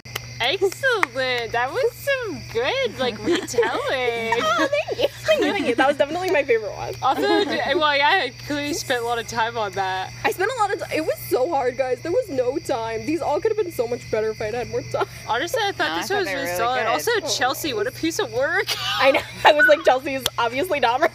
Excellent. 0.42 1.52
That 1.52 1.72
was 1.72 1.92
some 1.94 2.42
good, 2.52 2.98
like, 3.00 3.16
retelling. 3.20 3.48
oh, 3.62 4.68
thank 4.88 5.00
you. 5.00 5.08
Thank 5.22 5.44
you, 5.46 5.52
thank 5.52 5.68
you. 5.68 5.76
That 5.76 5.88
was 5.88 5.98
definitely 5.98 6.32
my 6.32 6.44
favorite 6.44 6.74
one. 6.76 6.96
Also, 7.04 7.22
well, 7.78 7.96
yeah, 7.96 8.24
I 8.26 8.34
clearly 8.48 8.74
spent 8.74 9.04
a 9.04 9.06
lot 9.06 9.20
of 9.20 9.28
time 9.28 9.56
on 9.58 9.72
that. 9.74 10.12
I 10.24 10.32
spent 10.32 10.50
a 10.52 10.62
lot 10.62 10.74
of 10.74 10.80
time. 10.80 10.90
It 10.94 11.02
was 11.02 11.18
so 11.30 11.50
hard, 11.50 11.78
guys. 11.78 12.02
There 12.02 12.12
was 12.12 12.28
no 12.30 12.58
time. 12.58 13.06
These 13.06 13.22
all 13.22 13.40
could 13.40 13.52
have 13.52 13.58
been 13.64 13.72
so 13.72 13.88
much 13.88 14.10
better 14.10 14.30
if 14.32 14.42
I'd 14.42 14.54
had 14.54 14.70
more 14.70 14.82
time. 14.82 15.06
Honestly, 15.28 15.62
I 15.64 15.72
thought 15.74 15.88
No, 15.90 15.94
I 15.94 15.98
this 16.00 16.08
thought 16.08 16.18
was 16.20 16.26
they 16.28 16.34
were 16.34 16.40
really 16.42 16.48
really 16.52 16.58
solid. 16.58 16.80
good. 16.80 16.88
Also, 16.88 17.12
oh. 17.16 17.38
Chelsea, 17.38 17.74
what 17.74 17.86
a 17.88 17.92
piece 17.92 18.20
of 18.20 18.32
work. 18.34 18.66
I 19.00 19.12
know. 19.12 19.22
I 19.46 19.54
was 19.54 19.68
like, 19.68 19.84
Chelsea 19.86 20.16
is 20.16 20.24
obviously 20.38 20.80
not 20.80 21.02
right. 21.02 21.12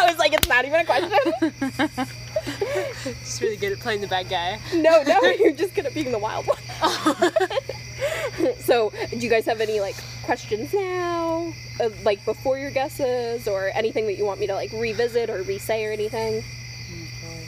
I 0.00 0.06
was 0.06 0.18
like, 0.18 0.32
it's 0.32 0.48
not 0.48 0.64
even 0.64 0.80
a 0.80 0.84
question. 0.84 1.52
She's 3.22 3.40
really 3.40 3.56
good 3.56 3.72
at 3.72 3.80
playing 3.80 4.00
the 4.00 4.08
bad 4.08 4.28
guy. 4.28 4.58
no, 4.74 5.02
no, 5.02 5.20
you're 5.38 5.52
just 5.52 5.74
good 5.74 5.86
at 5.86 5.94
being 5.94 6.10
the 6.12 6.18
wild 6.18 6.46
one. 6.46 6.58
so, 8.60 8.92
do 9.10 9.16
you 9.18 9.28
guys 9.30 9.44
have 9.46 9.60
any 9.60 9.80
like 9.80 9.96
questions 10.24 10.72
now, 10.74 11.52
uh, 11.80 11.88
like 12.04 12.24
before 12.24 12.58
your 12.58 12.70
guesses, 12.70 13.46
or 13.48 13.70
anything 13.74 14.06
that 14.06 14.14
you 14.14 14.24
want 14.24 14.40
me 14.40 14.46
to 14.46 14.54
like 14.54 14.72
revisit 14.72 15.30
or 15.30 15.42
re-say 15.42 15.84
or 15.86 15.92
anything? 15.92 16.38
Okay. 16.38 17.46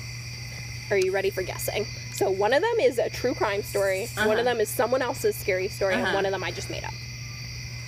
Are 0.91 0.99
you 0.99 1.13
ready 1.13 1.31
for 1.31 1.43
guessing? 1.43 1.85
So 2.13 2.31
one 2.31 2.53
of 2.53 2.63
them 2.63 2.75
is 2.81 2.99
a 2.99 3.11
true 3.11 3.35
crime 3.35 3.63
story. 3.63 4.07
One 4.15 4.29
Uh-huh. 4.29 4.39
of 4.39 4.45
them 4.45 4.61
is 4.61 4.69
someone 4.69 5.03
else's 5.03 5.37
scary 5.37 5.69
story, 5.69 5.95
and 5.95 6.03
Uh-huh. 6.05 6.15
one 6.15 6.27
of 6.27 6.33
them 6.33 6.43
I 6.45 6.51
just 6.51 6.71
made 6.71 6.85
up. 6.85 6.95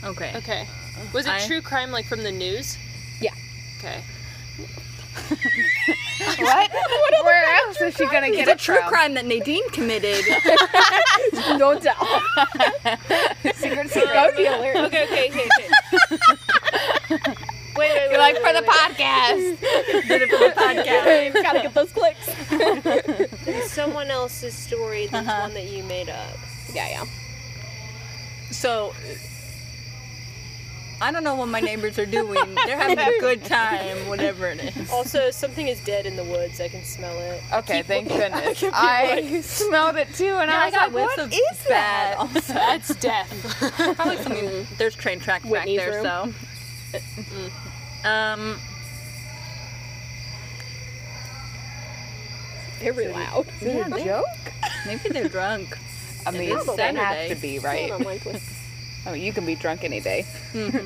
Okay. 0.04 0.33
Okay. 0.37 0.66
Was 1.12 1.26
it 1.26 1.33
I- 1.33 1.46
true 1.46 1.61
crime, 1.62 1.90
like 1.92 2.07
from 2.07 2.22
the 2.22 2.33
news? 2.33 2.76
Yeah. 3.20 3.35
Okay. 3.78 4.02
What? 6.38 6.70
Where 7.24 7.44
else 7.44 7.47
is 7.81 7.94
she 7.96 8.07
gonna 8.07 8.31
get 8.31 8.40
It's 8.40 8.48
a 8.48 8.52
it 8.52 8.59
true 8.59 8.76
from? 8.76 8.88
crime 8.88 9.14
that 9.14 9.24
Nadine 9.26 9.68
committed. 9.70 10.24
Don't 11.59 11.83
tell. 11.83 11.94
Secret, 13.54 13.88
That 13.88 13.90
secret. 13.90 14.22
would 14.24 14.37
be 14.37 14.44
hilarious. 14.44 14.87
Okay, 14.87 15.04
okay, 15.04 15.28
okay, 15.31 15.46
okay. 15.46 15.68
wait, 17.11 17.20
wait, 17.76 17.94
wait. 17.94 18.11
You're 18.11 18.18
like 18.18 18.35
wait, 18.35 18.42
for 18.44 18.52
the 18.52 18.62
wait, 18.62 18.70
podcast. 18.70 19.61
Did 20.09 20.22
it 20.22 20.31
for 20.31 20.38
the 20.38 20.54
podcast. 20.61 21.42
Gotta 21.42 21.61
get 21.61 21.74
those 21.74 21.92
clicks. 21.92 22.26
wait. 23.46 23.64
Someone 23.64 24.11
else's 24.11 24.54
story 24.54 25.07
than 25.07 25.26
Uh-huh. 25.28 25.42
one 25.42 25.54
that 25.54 25.64
you 25.64 25.83
made 25.85 26.09
up. 26.09 26.37
yeah, 26.74 26.88
yeah. 26.88 27.04
So, 28.50 28.94
I 31.00 31.12
don't 31.12 31.22
know 31.22 31.37
what 31.37 31.48
my 31.48 31.61
neighbors 31.61 31.96
are 31.98 32.06
doing. 32.06 32.54
They're 32.66 32.76
having 32.78 32.98
a 32.98 33.20
good 33.20 33.44
time, 33.44 34.08
whatever 34.08 34.48
it 34.48 34.76
is. 34.76 34.90
Also, 34.90 35.30
something 35.30 35.68
is 35.68 35.78
dead 35.84 36.06
in 36.06 36.16
the 36.16 36.24
woods. 36.24 36.61
I 36.61 36.68
can 36.68 36.82
smell 36.82 37.16
it. 37.20 37.40
Okay, 37.52 37.82
thank 37.82 38.08
goodness. 38.12 38.64
I 38.72 39.40
smelled 39.42 39.96
it 39.96 40.12
too, 40.14 40.37
and 40.38 40.50
I 40.50 40.66
was 40.66 40.74
like, 40.74 40.90
whiffs 40.90 41.16
"What 41.16 41.26
of 41.26 41.32
is 41.32 41.64
that?" 41.68 42.14
Also, 42.18 42.52
That's 42.52 42.94
death. 42.96 43.56
probably 43.96 44.16
something. 44.16 44.66
There's 44.76 44.96
train 44.96 45.20
tracks 45.20 45.44
Whitney's 45.44 45.78
back 45.78 45.88
there, 45.90 46.02
room. 46.02 46.34
so. 48.02 48.08
Um, 48.08 48.56
Very 52.80 53.08
loud. 53.08 53.46
Is 53.61 53.66
it 53.66 53.92
a 53.92 54.04
joke? 54.04 54.24
maybe 54.87 55.08
they're 55.11 55.28
drunk. 55.28 55.76
I 56.26 56.30
mean, 56.30 56.42
is 56.56 56.66
they 56.76 56.82
have 56.82 56.96
Saturday. 56.96 57.28
to 57.28 57.34
be 57.40 57.58
right. 57.61 57.92
Hold 59.04 59.06
on, 59.06 59.06
one 59.06 59.06
click. 59.06 59.06
I 59.06 59.12
mean, 59.12 59.22
you 59.22 59.32
can 59.32 59.46
be 59.46 59.54
drunk 59.54 59.84
any 59.84 60.00
day. 60.00 60.22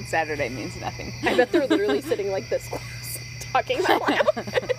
Saturday 0.07 0.48
means 0.48 0.77
nothing. 0.81 1.12
I 1.22 1.37
bet 1.37 1.53
they're 1.53 1.66
literally 1.66 2.01
sitting 2.01 2.31
like 2.31 2.48
this 2.48 2.68
close, 2.68 3.18
talking 3.53 3.83
that 3.83 4.01
loud. 4.01 4.72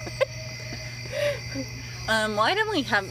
Um, 2.08 2.32
well, 2.36 2.42
I 2.42 2.54
definitely 2.54 2.82
have 2.84 3.08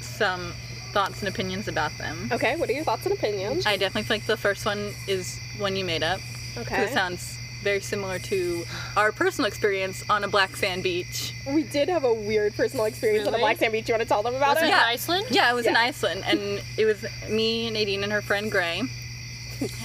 some 0.00 0.52
thoughts 0.92 1.20
and 1.20 1.28
opinions 1.28 1.68
about 1.68 1.96
them. 1.98 2.28
okay, 2.32 2.56
what 2.56 2.68
are 2.68 2.72
your 2.72 2.84
thoughts 2.84 3.04
and 3.06 3.14
opinions? 3.14 3.66
I 3.66 3.76
definitely 3.76 4.02
think 4.08 4.26
the 4.26 4.36
first 4.36 4.64
one 4.64 4.92
is 5.06 5.38
one 5.58 5.76
you 5.76 5.84
made 5.84 6.02
up. 6.02 6.20
Okay. 6.56 6.84
It 6.84 6.92
sounds 6.92 7.38
very 7.62 7.80
similar 7.80 8.18
to 8.18 8.64
our 8.96 9.12
personal 9.12 9.46
experience 9.48 10.02
on 10.10 10.24
a 10.24 10.28
black 10.28 10.56
sand 10.56 10.82
beach. 10.82 11.32
We 11.46 11.62
did 11.62 11.88
have 11.88 12.04
a 12.04 12.12
weird 12.12 12.54
personal 12.54 12.86
experience 12.86 13.26
on 13.28 13.34
a 13.34 13.38
Black 13.38 13.58
Sand 13.58 13.72
Beach. 13.72 13.88
You 13.88 13.94
want 13.94 14.02
to 14.02 14.08
tell 14.08 14.22
them 14.22 14.34
about 14.34 14.56
it? 14.56 14.62
Was 14.62 14.62
it? 14.62 14.66
it 14.66 14.68
Yeah. 14.70 14.82
in 14.82 14.88
Iceland? 14.88 15.24
Yeah, 15.30 15.50
it 15.50 15.54
was 15.54 15.66
in 15.66 15.76
Iceland, 15.76 16.24
and 16.26 16.60
it 16.76 16.84
was 16.84 17.04
me, 17.28 17.66
and 17.68 17.74
Nadine, 17.74 18.02
and 18.02 18.12
her 18.12 18.20
friend 18.22 18.50
Gray. 18.50 18.82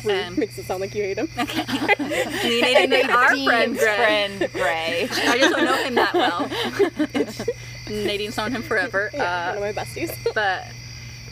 Rude. 0.04 0.24
Um, 0.28 0.40
Makes 0.40 0.58
it 0.58 0.66
sound 0.66 0.82
like 0.82 0.94
you 0.96 1.04
hate 1.04 1.18
him. 1.18 1.28
Me, 1.38 2.62
Nadine, 2.62 2.94
and 2.94 3.12
our 3.12 3.30
friend 3.46 3.78
Gray. 3.78 3.96
friend 3.96 4.50
Gray. 4.54 5.08
I 5.12 5.38
just 5.38 5.56
don't 5.56 5.66
know 5.66 5.84
him 5.84 5.96
that 5.96 6.14
well. 6.14 7.48
Nadine's 7.90 8.38
known 8.38 8.52
him 8.52 8.62
forever. 8.62 9.10
Yeah, 9.14 9.52
Uh, 9.56 9.60
one 9.60 9.70
of 9.70 9.76
my 9.76 9.82
besties. 9.84 10.16
But 10.34 10.66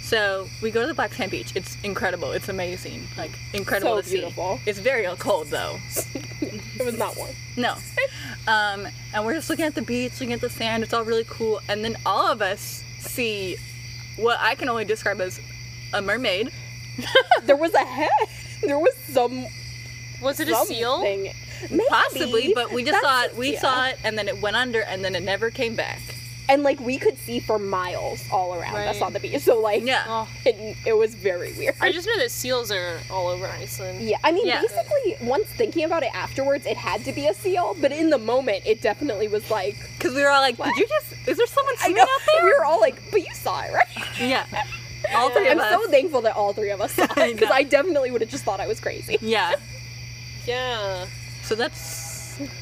so 0.02 0.48
we 0.62 0.70
go 0.72 0.82
to 0.82 0.88
the 0.88 0.94
Black 0.94 1.14
Sand 1.14 1.32
Beach. 1.32 1.52
It's 1.56 1.78
incredible. 1.84 2.32
It's 2.32 2.48
amazing. 2.50 3.08
Like 3.18 3.32
incredible 3.54 3.96
So 3.98 4.02
to 4.02 4.08
see. 4.08 4.18
beautiful. 4.18 4.60
It's 4.66 4.80
very 4.80 5.06
cold 5.18 5.48
though. 5.48 5.78
it 6.42 6.86
was 6.86 6.98
not 6.98 7.16
warm. 7.18 7.32
No. 7.58 7.76
Um, 8.48 8.88
and 9.14 9.26
we're 9.26 9.34
just 9.34 9.50
looking 9.50 9.66
at 9.66 9.74
the 9.76 9.82
beach, 9.82 10.14
looking 10.20 10.34
at 10.34 10.42
the 10.42 10.50
sand. 10.50 10.84
It's 10.84 10.94
all 10.94 11.04
really 11.04 11.26
cool. 11.28 11.60
And 11.70 11.84
then 11.84 11.98
all 12.06 12.28
of 12.32 12.42
us 12.42 12.84
see 13.00 13.58
what 14.18 14.38
I 14.40 14.56
can 14.56 14.70
only 14.70 14.86
describe 14.86 15.20
as 15.22 15.40
a 15.94 16.02
mermaid. 16.02 16.52
There 17.44 17.56
was 17.58 17.74
a 17.74 17.86
head. 17.86 18.10
There 18.62 18.80
was 18.80 18.96
some 18.96 19.46
Was 20.22 20.40
it 20.40 20.50
a 20.50 20.56
seal? 20.66 21.02
Maybe. 21.02 21.32
Possibly, 21.90 22.52
but 22.54 22.72
we 22.72 22.84
just 22.84 23.02
saw 23.02 23.24
it. 23.24 23.36
We 23.36 23.54
yeah. 23.54 23.60
saw 23.60 23.86
it, 23.88 23.98
and 24.04 24.18
then 24.18 24.28
it 24.28 24.42
went 24.42 24.56
under, 24.56 24.82
and 24.82 25.04
then 25.04 25.16
it 25.16 25.24
never 25.24 25.50
came 25.50 25.76
back. 25.76 26.00
and 26.48 26.62
like 26.62 26.80
we 26.80 27.00
could 27.00 27.18
see 27.18 27.40
for 27.40 27.58
miles 27.58 28.24
all 28.32 28.54
around 28.54 28.76
us 28.76 28.96
Right. 28.98 29.02
on 29.08 29.14
the 29.14 29.20
beach. 29.20 29.42
So 29.42 29.60
like, 29.60 29.84
Yeah. 29.84 30.04
Oh, 30.08 30.28
it, 30.46 30.78
it 30.86 30.94
was 30.94 31.16
very 31.16 31.52
weird. 31.54 31.74
I 31.82 31.92
just 31.92 32.06
know 32.08 32.18
that 32.20 32.30
seals 32.30 32.70
are 32.72 33.00
all 33.10 33.28
over 33.30 33.48
Iceland. 33.48 34.02
Yeah, 34.08 34.18
I 34.24 34.32
mean, 34.32 34.46
Yeah. 34.46 34.62
basically, 34.62 35.16
once 35.28 35.48
thinking 35.48 35.86
about 35.86 36.04
it 36.04 36.14
afterwards, 36.14 36.68
it 36.68 36.78
had 36.78 37.04
to 37.06 37.12
be 37.14 37.26
a 37.26 37.34
seal, 37.34 37.76
but 37.82 37.92
in 37.92 38.12
the 38.12 38.20
moment, 38.20 38.62
it 38.68 38.80
definitely 38.84 39.28
was 39.28 39.50
like, 39.50 39.76
Because 39.98 40.14
we 40.14 40.22
were 40.22 40.30
all 40.30 40.42
like, 40.42 40.58
"Did 40.58 40.78
you 40.78 40.88
just? 40.88 41.28
Is 41.28 41.38
there 41.38 41.48
someone 41.48 41.74
I 41.80 41.86
swimming 41.86 42.02
out 42.04 42.08
there?" 42.28 42.46
we 42.46 42.52
were 42.54 42.66
all 42.66 42.80
like, 42.80 43.02
but 43.10 43.22
you 43.28 43.34
saw 43.34 43.62
it, 43.64 43.74
right? 43.74 43.88
Yeah. 44.20 44.46
All 45.14 45.30
three 45.30 45.50
I'm 45.50 45.60
of 45.60 45.64
us. 45.66 45.72
so 45.84 45.90
thankful 45.92 46.22
that 46.22 46.36
all 46.36 46.54
three 46.54 46.70
of 46.72 46.82
us 46.82 46.94
saw 47.00 47.04
it, 47.04 47.34
because 47.34 47.50
know. 47.50 47.56
I 47.56 47.64
definitely 47.64 48.12
would 48.12 48.22
have 48.22 48.30
just 48.30 48.44
thought 48.44 48.60
I 48.60 48.68
was 48.68 48.80
crazy. 48.80 49.18
yeah. 49.22 49.56
Yeah. 50.46 51.06
So 51.44 51.56
that's. 51.56 52.04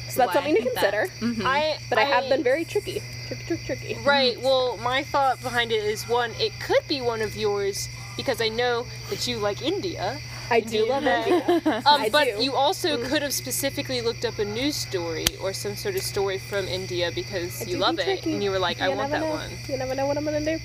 So 0.08 0.20
that's 0.20 0.32
something 0.34 0.54
to 0.54 0.62
consider. 0.62 1.08
hmm 1.18 1.42
I 1.44 1.78
But 1.88 1.98
I, 1.98 2.02
have 2.04 2.28
been 2.28 2.44
very 2.44 2.64
tricky. 2.64 3.02
Tricky, 3.26 3.44
tricky, 3.46 3.64
tricky. 3.66 3.94
Right. 4.04 4.40
Well, 4.40 4.76
my 4.76 5.02
thought 5.02 5.40
behind 5.42 5.72
it 5.72 5.82
is 5.84 6.08
one, 6.08 6.30
it 6.38 6.52
could 6.60 6.86
be 6.86 7.00
one 7.00 7.20
of 7.20 7.34
yours 7.36 7.88
because 8.16 8.40
I 8.40 8.48
know 8.48 8.86
that 9.10 9.26
you 9.26 9.38
like 9.38 9.62
India. 9.62 10.18
I 10.50 10.60
do 10.60 10.86
love 10.88 11.04
India. 11.04 11.42
Um, 11.86 12.02
I 12.02 12.08
but 12.10 12.24
do. 12.36 12.44
you 12.44 12.54
also 12.54 13.02
could 13.02 13.22
have 13.22 13.32
specifically 13.32 14.00
looked 14.02 14.24
up 14.24 14.38
a 14.38 14.44
news 14.44 14.76
story 14.76 15.26
or 15.42 15.52
some 15.52 15.74
sort 15.74 15.96
of 15.96 16.02
story 16.02 16.38
from 16.38 16.68
India 16.68 17.10
because 17.12 17.60
I 17.62 17.64
you 17.64 17.78
love 17.78 17.96
be 17.96 18.02
it 18.02 18.04
tricky. 18.04 18.34
and 18.34 18.44
you 18.44 18.50
were 18.52 18.60
like, 18.60 18.80
I 18.80 18.90
You 18.90 18.96
want 18.96 19.10
that 19.10 19.22
know. 19.22 19.30
one. 19.30 19.50
You 19.68 19.76
never 19.78 19.94
know 19.96 20.06
what 20.06 20.16
I'm 20.18 20.24
gonna 20.24 20.44
do. 20.44 20.58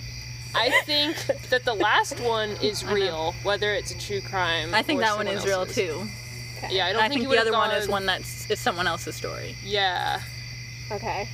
I 0.55 0.71
think 0.85 1.15
that 1.49 1.63
the 1.65 1.73
last 1.75 2.19
one 2.19 2.49
is 2.62 2.83
real, 2.85 3.33
whether 3.43 3.73
it's 3.73 3.91
a 3.91 3.97
true 3.97 4.21
crime. 4.21 4.73
I 4.73 4.81
think 4.81 4.99
or 4.99 5.03
that 5.03 5.15
one 5.15 5.25
someone 5.27 5.38
is 5.38 5.45
real 5.45 5.59
else's. 5.62 5.75
too. 5.75 6.07
Yeah, 6.69 6.88
I 6.88 6.91
don't 6.93 7.01
I 7.03 7.07
think, 7.07 7.21
think, 7.21 7.23
the 7.23 7.29
would've 7.29 7.41
other 7.47 7.51
one 7.57 7.71
is 7.71 7.88
one 7.88 8.05
that's 8.05 8.49
is 8.49 8.59
someone 8.59 8.88
else's 8.88 9.15
story. 9.15 9.55
Yeah. 9.63 10.21
Okay. 10.91 11.27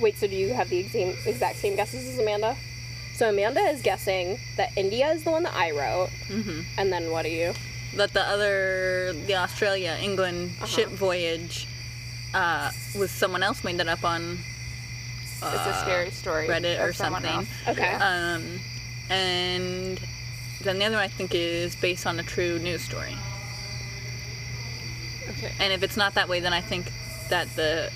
Wait, 0.00 0.18
so 0.18 0.26
do 0.26 0.36
you 0.36 0.52
have 0.52 0.68
the 0.68 0.78
exam- 0.78 1.16
exact 1.24 1.56
same 1.56 1.76
guesses 1.76 2.06
as 2.06 2.18
Amanda? 2.18 2.56
So 3.14 3.30
Amanda 3.30 3.60
is 3.60 3.80
guessing 3.80 4.38
that 4.56 4.70
India 4.76 5.08
is 5.12 5.22
the 5.24 5.30
one 5.30 5.44
that 5.44 5.54
I 5.54 5.70
wrote, 5.70 6.10
hmm 6.28 6.60
and 6.76 6.92
then 6.92 7.10
what 7.10 7.24
are 7.24 7.28
you? 7.30 7.54
That 7.94 8.12
the 8.12 8.20
other, 8.28 9.14
the 9.26 9.36
Australia 9.36 9.96
England 10.02 10.50
Uh-huh. 10.56 10.66
ship 10.66 10.88
voyage, 10.90 11.66
uh, 12.34 12.70
was 12.98 13.10
someone 13.10 13.42
else 13.42 13.64
made 13.64 13.78
that 13.78 13.88
up 13.88 14.04
on 14.04 14.38
It's 15.42 15.66
a 15.66 15.70
uh, 15.70 15.82
scary 15.82 16.10
story. 16.10 16.48
Reddit 16.48 16.80
or 16.80 16.92
something. 16.92 17.46
Okay. 17.68 17.92
Um, 17.94 18.58
and 19.10 20.00
then 20.62 20.78
the 20.78 20.84
other 20.84 20.96
one 20.96 21.04
I 21.04 21.08
think 21.08 21.34
is 21.34 21.76
based 21.76 22.06
on 22.06 22.18
a 22.18 22.22
true 22.22 22.58
news 22.58 22.82
story. 22.82 23.14
Okay. 25.28 25.52
And 25.60 25.72
if 25.72 25.82
it's 25.82 25.96
not 25.96 26.14
that 26.14 26.28
way, 26.28 26.40
then 26.40 26.52
I 26.52 26.60
think 26.60 26.90
that 27.28 27.54
the 27.56 27.90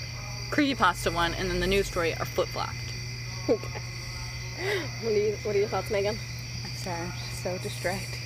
creepypasta 0.51 1.13
one 1.13 1.33
and 1.33 1.49
then 1.49 1.59
the 1.59 1.67
news 1.67 1.87
story 1.87 2.13
are 2.15 2.25
flip 2.25 2.47
flopped. 2.49 2.75
okay. 3.49 3.67
What 5.01 5.13
are, 5.13 5.17
you, 5.17 5.31
what 5.41 5.55
are 5.55 5.59
your 5.59 5.67
thoughts, 5.67 5.89
Megan? 5.89 6.15
I'm 6.63 6.71
sorry, 6.75 7.01
I'm 7.01 7.11
just 7.11 7.41
so 7.41 7.57
distracted. 7.57 8.20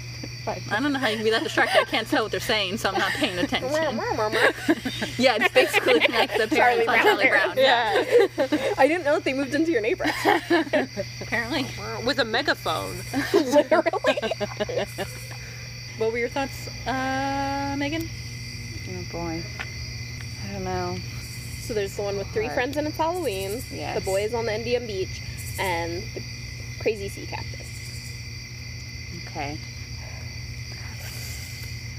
But 0.45 0.61
I 0.69 0.79
don't 0.79 0.93
know 0.93 0.99
how 0.99 1.07
you 1.07 1.15
can 1.15 1.25
be 1.25 1.31
that 1.31 1.43
distracted. 1.43 1.81
I 1.81 1.85
can't 1.85 2.07
tell 2.07 2.23
what 2.23 2.31
they're 2.31 2.39
saying, 2.39 2.77
so 2.77 2.89
I'm 2.89 2.99
not 2.99 3.11
paying 3.13 3.37
attention. 3.39 3.69
yeah, 5.17 5.37
it's 5.39 5.53
basically 5.53 6.05
like 6.09 6.37
the 6.37 6.47
Charlie 6.55 6.81
on 6.81 6.85
Brown 6.85 7.03
Charlie 7.03 7.23
there. 7.23 7.31
Brown. 7.31 7.57
Yeah. 7.57 8.73
I 8.77 8.87
didn't 8.87 9.05
know 9.05 9.15
that 9.15 9.23
they 9.23 9.33
moved 9.33 9.55
into 9.55 9.71
your 9.71 9.81
neighborhood. 9.81 10.87
Apparently. 11.21 11.65
With 12.05 12.19
a 12.19 12.25
megaphone. 12.25 12.95
Literally. 13.33 14.17
What 15.97 16.11
were 16.11 16.19
your 16.19 16.29
thoughts, 16.29 16.67
uh, 16.85 17.75
Megan? 17.77 18.07
oh 18.89 19.03
boy, 19.11 19.41
I 20.47 20.53
don't 20.53 20.63
know. 20.63 20.97
So 21.59 21.73
there's 21.73 21.95
the 21.95 22.03
one 22.03 22.17
with 22.17 22.27
three 22.27 22.45
Hard. 22.45 22.55
friends 22.55 22.77
and 22.77 22.87
it's 22.87 22.97
Halloween. 22.97 23.63
Yes. 23.71 23.97
The 23.97 24.05
boys 24.05 24.33
on 24.35 24.45
the 24.45 24.53
Indian 24.53 24.85
beach, 24.85 25.21
and 25.57 26.03
the 26.13 26.21
crazy 26.79 27.09
sea 27.09 27.25
cactus. 27.25 28.11
Okay. 29.27 29.57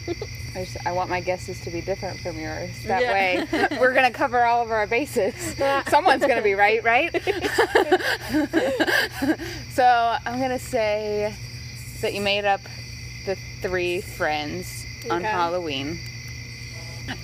I, 0.09 0.65
just, 0.65 0.77
I 0.87 0.93
want 0.93 1.11
my 1.11 1.21
guesses 1.21 1.61
to 1.63 1.71
be 1.71 1.81
different 1.81 2.21
from 2.21 2.39
yours. 2.39 2.71
That 2.85 3.03
Yeah. 3.03 3.13
way, 3.13 3.77
we're 3.81 3.95
gonna 3.95 4.11
cover 4.11 4.45
all 4.45 4.63
of 4.63 4.71
our 4.71 4.87
bases. 4.87 5.35
Someone's 5.89 6.25
gonna 6.25 6.43
be 6.43 6.55
right, 6.55 6.83
right? 6.85 7.11
so 9.73 10.17
I'm 10.25 10.41
gonna 10.41 10.59
say 10.59 11.35
that 12.01 12.15
you 12.15 12.21
made 12.21 12.45
up 12.45 12.61
the 13.27 13.37
three 13.61 14.01
friends 14.01 14.87
on 15.11 15.23
Okay. 15.23 15.31
Halloween. 15.31 15.99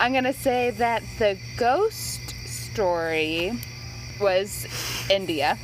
I'm 0.00 0.12
gonna 0.12 0.32
say 0.32 0.70
that 0.70 1.02
the 1.18 1.36
ghost 1.56 2.20
story 2.46 3.52
was 4.20 4.66
India. 5.10 5.58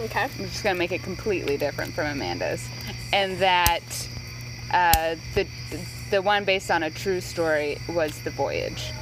Okay. 0.00 0.22
I'm 0.24 0.48
just 0.48 0.64
gonna 0.64 0.78
make 0.78 0.92
it 0.92 1.02
completely 1.02 1.56
different 1.56 1.92
from 1.92 2.06
Amanda's, 2.06 2.66
and 3.12 3.38
that 3.38 4.08
uh, 4.72 5.16
the 5.34 5.46
the 6.10 6.20
one 6.22 6.44
based 6.44 6.70
on 6.70 6.82
a 6.82 6.90
true 6.90 7.20
story 7.20 7.78
was 7.88 8.18
the 8.20 8.30
voyage. 8.30 8.92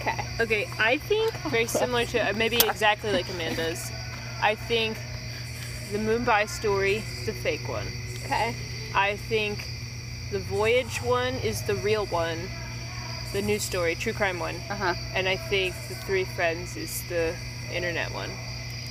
Okay. 0.00 0.24
Okay, 0.40 0.68
I 0.78 0.98
think 0.98 1.32
very 1.50 1.66
similar 1.66 2.04
to 2.06 2.18
uh, 2.18 2.32
maybe 2.34 2.56
exactly 2.56 3.12
like 3.12 3.28
Amanda's. 3.30 3.90
I 4.42 4.54
think 4.54 4.96
the 5.92 5.98
Mumbai 5.98 6.48
story 6.48 6.96
is 7.20 7.26
the 7.26 7.32
fake 7.32 7.68
one. 7.68 7.86
Okay. 8.24 8.54
I 8.94 9.16
think 9.16 9.58
the 10.30 10.38
voyage 10.38 10.98
one 11.02 11.34
is 11.36 11.62
the 11.62 11.74
real 11.76 12.06
one, 12.06 12.38
the 13.32 13.42
news 13.42 13.62
story, 13.62 13.94
true 13.94 14.12
crime 14.12 14.38
one, 14.38 14.56
Uh 14.70 14.74
huh. 14.76 14.94
and 15.14 15.28
I 15.28 15.36
think 15.36 15.74
the 15.88 15.94
three 15.94 16.24
friends 16.24 16.76
is 16.76 17.02
the 17.08 17.34
internet 17.72 18.12
one. 18.12 18.30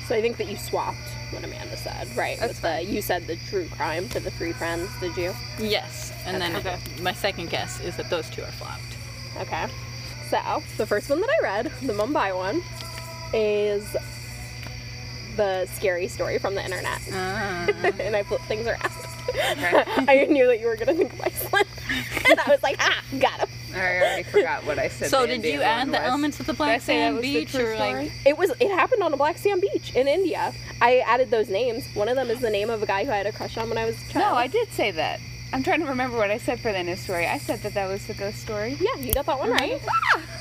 So 0.08 0.16
I 0.16 0.22
think 0.22 0.38
that 0.38 0.48
you 0.48 0.56
swapped 0.56 0.98
what 1.32 1.44
Amanda 1.44 1.76
said, 1.76 2.08
right? 2.16 2.40
That's 2.40 2.62
With 2.62 2.62
the 2.62 2.84
you 2.84 3.02
said 3.02 3.28
the 3.28 3.36
true 3.50 3.68
crime 3.68 4.08
to 4.10 4.22
the 4.22 4.32
three 4.32 4.54
friends, 4.54 4.90
did 5.02 5.18
you? 5.18 5.34
Yes. 5.60 6.14
And 6.26 6.42
then 6.42 6.56
Okay. 6.56 6.78
my 7.02 7.12
second 7.12 7.50
guess 7.50 7.82
is 7.82 7.98
that 7.98 8.10
those 8.10 8.30
two 8.30 8.42
are 8.42 8.52
flopped. 8.52 8.96
Okay. 9.42 9.68
So 10.30 10.64
the 10.78 10.86
first 10.86 11.10
one 11.10 11.20
that 11.20 11.30
I 11.30 11.44
read, 11.44 11.66
the 11.82 11.94
Mumbai 11.94 12.34
one, 12.36 12.62
is 13.34 13.96
the 15.36 15.66
scary 15.74 16.08
story 16.08 16.38
from 16.38 16.56
the 16.56 16.64
internet. 16.64 17.02
Ah. 17.12 17.68
and 18.00 18.16
I 18.16 18.24
flipped 18.24 18.46
things 18.46 18.66
around. 18.66 18.92
Okay. 19.30 19.84
I 20.08 20.26
knew 20.30 20.48
that 20.48 20.62
you 20.62 20.68
were 20.68 20.78
gonna 20.78 20.94
think 20.94 21.12
of 21.12 21.22
Iceland. 21.22 21.68
and 22.30 22.40
I 22.40 22.50
was 22.50 22.64
like, 22.64 22.78
ah, 22.80 23.04
got 23.20 23.40
him. 23.42 23.50
I 23.74 23.80
already 23.98 24.24
forgot 24.24 24.66
what 24.66 24.80
I 24.80 24.88
said. 24.90 25.10
so 25.10 25.22
the 25.22 25.28
did 25.28 25.36
Indian 25.38 25.56
you 25.56 25.62
add 25.62 25.88
the 25.88 25.92
was. 25.92 26.00
elements 26.02 26.40
of 26.40 26.46
the 26.46 26.54
Did 26.54 26.58
Black 26.58 26.82
Sand 26.82 27.16
was 27.16 27.24
the 27.24 27.34
Beach 27.34 27.52
true 27.52 27.74
or 27.74 27.76
like? 27.78 28.12
It 28.26 28.38
was 28.38 28.52
it 28.60 28.72
happened 28.72 29.04
on 29.04 29.14
a 29.14 29.18
black 29.18 29.38
sand 29.38 29.62
beach 29.62 29.94
in 29.96 30.08
India. 30.08 30.54
I 30.82 31.00
added 31.00 31.30
those 31.32 31.50
names. 31.50 31.86
One 31.94 32.08
of 32.10 32.16
them 32.16 32.30
is 32.30 32.40
the 32.40 32.50
name 32.50 32.70
of 32.70 32.82
a 32.82 32.86
guy 32.86 33.06
who 33.06 33.12
I 33.12 33.18
had 33.18 33.26
a 33.28 33.32
crush 33.32 33.58
on 33.58 33.70
when 33.70 33.78
I 33.78 33.86
was 33.86 33.96
a 34.02 34.10
child. 34.14 34.34
No. 34.34 34.38
I 34.38 34.48
did 34.48 34.70
say 34.72 34.92
that. 34.92 35.20
I'm 35.54 35.64
trying 35.64 35.80
to 35.80 35.86
remember 35.86 36.18
what 36.18 36.30
I 36.30 36.40
said 36.40 36.60
for 36.60 36.74
the 36.74 36.84
news 36.84 37.00
story. 37.00 37.26
I 37.26 37.38
said 37.38 37.62
that 37.64 37.74
that 37.74 37.88
was 37.88 38.06
the 38.06 38.14
ghost 38.14 38.40
story. 38.40 38.78
Yeah, 38.82 38.96
you 38.98 39.14
got 39.14 39.26
that 39.28 39.40
one 39.40 39.50
right. 39.50 39.80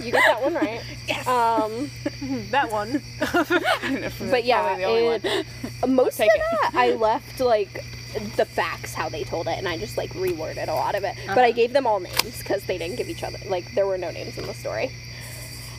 You 0.03 0.11
got 0.11 0.25
that 0.27 0.43
one 0.43 0.55
right. 0.55 0.81
Yes. 1.07 1.27
Um, 1.29 1.91
That 2.51 2.73
one. 2.73 3.01
but 4.31 4.45
yeah, 4.45 4.77
the 4.77 4.83
only 4.85 5.05
one. 5.05 5.21
it, 5.23 5.47
most 5.89 6.19
of 6.19 6.27
it. 6.27 6.31
that 6.63 6.71
I 6.75 6.91
left 6.95 7.39
like 7.39 7.85
the 8.37 8.45
facts 8.45 8.95
how 8.95 9.09
they 9.09 9.25
told 9.25 9.47
it, 9.49 9.59
and 9.59 9.69
I 9.69 9.77
just 9.79 9.97
like 9.97 10.11
reworded 10.15 10.69
a 10.69 10.73
lot 10.73 10.95
of 10.95 11.05
it. 11.05 11.15
But 11.27 11.33
Uh-huh. 11.39 11.41
I 11.43 11.53
gave 11.53 11.73
them 11.73 11.87
all 11.87 12.01
names 12.01 12.39
because 12.39 12.63
they 12.65 12.79
didn't 12.79 12.97
give 12.97 13.09
each 13.09 13.23
other 13.23 13.39
like 13.47 13.75
there 13.75 13.87
were 13.87 13.99
no 13.99 14.11
names 14.11 14.39
in 14.39 14.47
the 14.47 14.55
story, 14.55 14.91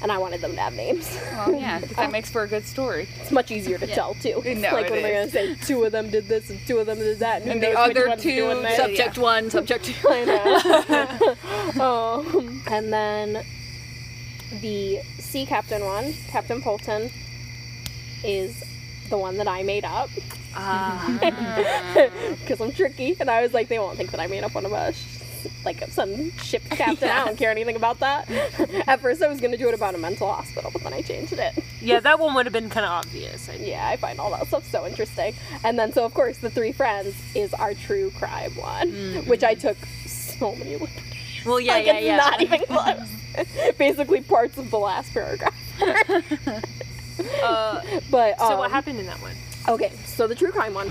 and 0.02 0.12
I 0.12 0.18
wanted 0.20 0.42
them 0.42 0.54
to 0.56 0.62
have 0.62 0.74
names. 0.74 1.18
Well, 1.34 1.54
yeah, 1.56 1.80
that 1.96 2.12
makes 2.12 2.30
for 2.30 2.44
a 2.44 2.48
good 2.48 2.66
story. 2.66 3.08
It's 3.22 3.32
much 3.32 3.50
easier 3.52 3.78
to 3.80 3.88
tell 3.88 4.14
too. 4.16 4.42
No, 4.46 4.74
like 4.74 4.86
it 4.88 4.92
when 4.92 5.02
they're 5.04 5.20
gonna 5.20 5.32
say 5.32 5.56
two 5.56 5.84
of 5.84 5.92
them 5.92 6.10
did 6.10 6.28
this 6.28 6.50
and 6.50 6.60
two 6.68 6.78
of 6.80 6.86
them 6.86 6.98
did 7.00 7.20
that, 7.20 7.42
and, 7.42 7.52
And 7.52 7.62
the 7.64 7.74
other 7.78 8.16
two 8.18 8.64
subject 8.76 9.18
one, 9.18 9.50
subject 9.50 9.86
two? 10.02 10.08
I 10.10 11.36
know. 11.78 11.82
um, 11.84 12.62
and 12.70 12.94
then 12.94 13.44
The 14.62 15.02
sea 15.20 15.46
captain 15.46 15.84
one, 15.84 16.14
Captain 16.30 16.62
Fulton, 16.62 17.12
is 18.24 18.64
the 19.10 19.18
one 19.18 19.38
that 19.38 19.48
I 19.48 19.64
made 19.64 19.86
up 19.86 20.10
because 22.40 22.60
I'm 22.62 22.72
tricky, 22.72 23.16
and 23.20 23.30
I 23.30 23.42
was 23.42 23.54
like, 23.54 23.68
they 23.68 23.80
won't 23.80 23.98
think 23.98 24.12
that 24.12 24.20
I 24.20 24.28
made 24.28 24.44
up 24.44 24.54
one 24.56 24.66
of 24.66 24.74
us. 24.74 25.24
Like 25.64 25.82
some 25.90 26.32
ship 26.38 26.64
captain, 26.70 27.10
I 27.10 27.24
don't 27.26 27.38
care 27.38 27.52
anything 27.52 27.76
about 27.76 28.00
that. 28.00 28.30
At 28.88 29.00
first, 29.02 29.22
I 29.22 29.28
was 29.28 29.40
gonna 29.40 29.56
do 29.58 29.68
it 29.70 29.74
about 29.76 29.96
a 29.96 29.98
mental 29.98 30.32
hospital, 30.32 30.72
but 30.74 30.82
then 30.84 30.94
I 30.94 31.02
changed 31.02 31.34
it. 31.34 31.54
Yeah, 31.80 32.00
that 32.02 32.20
one 32.20 32.34
would 32.36 32.46
have 32.46 32.54
been 32.54 32.70
kind 32.70 32.86
of 32.86 32.92
obvious. 32.92 33.48
I 33.48 33.54
Yeah, 33.56 33.88
I 33.88 33.96
find 33.98 34.20
all 34.20 34.32
that 34.32 34.48
stuff 34.48 34.66
so 34.70 34.86
interesting. 34.86 35.36
And 35.64 35.78
then, 35.80 35.94
so 35.94 36.04
of 36.06 36.14
course, 36.14 36.38
the 36.40 36.50
three 36.50 36.72
friends 36.72 37.16
is 37.36 37.54
our 37.54 37.74
true 37.76 38.12
crime 38.18 38.56
one, 38.56 38.90
which 39.28 39.44
I 39.44 39.54
took 39.54 39.78
so 40.06 40.56
many. 40.56 40.76
look- 40.76 40.90
Well, 41.46 41.60
yeah, 41.60 41.74
like 41.76 41.86
yeah, 41.86 41.94
it's 41.94 42.06
yeah. 42.06 42.18
not 42.18 42.42
even 42.42 42.60
close. 42.68 43.76
Basically, 43.78 44.22
parts 44.22 44.58
of 44.58 44.70
the 44.72 44.80
last 44.80 45.14
paragraph. 45.14 45.54
Uh, 47.44 47.82
But 48.12 48.38
so 48.40 48.46
um, 48.54 48.58
what 48.60 48.72
happened 48.72 49.00
in 49.00 49.06
that 49.06 49.22
one? 49.22 49.34
Okay, 49.68 49.92
so 50.06 50.28
the 50.28 50.36
true 50.36 50.52
crime 50.52 50.74
one, 50.74 50.90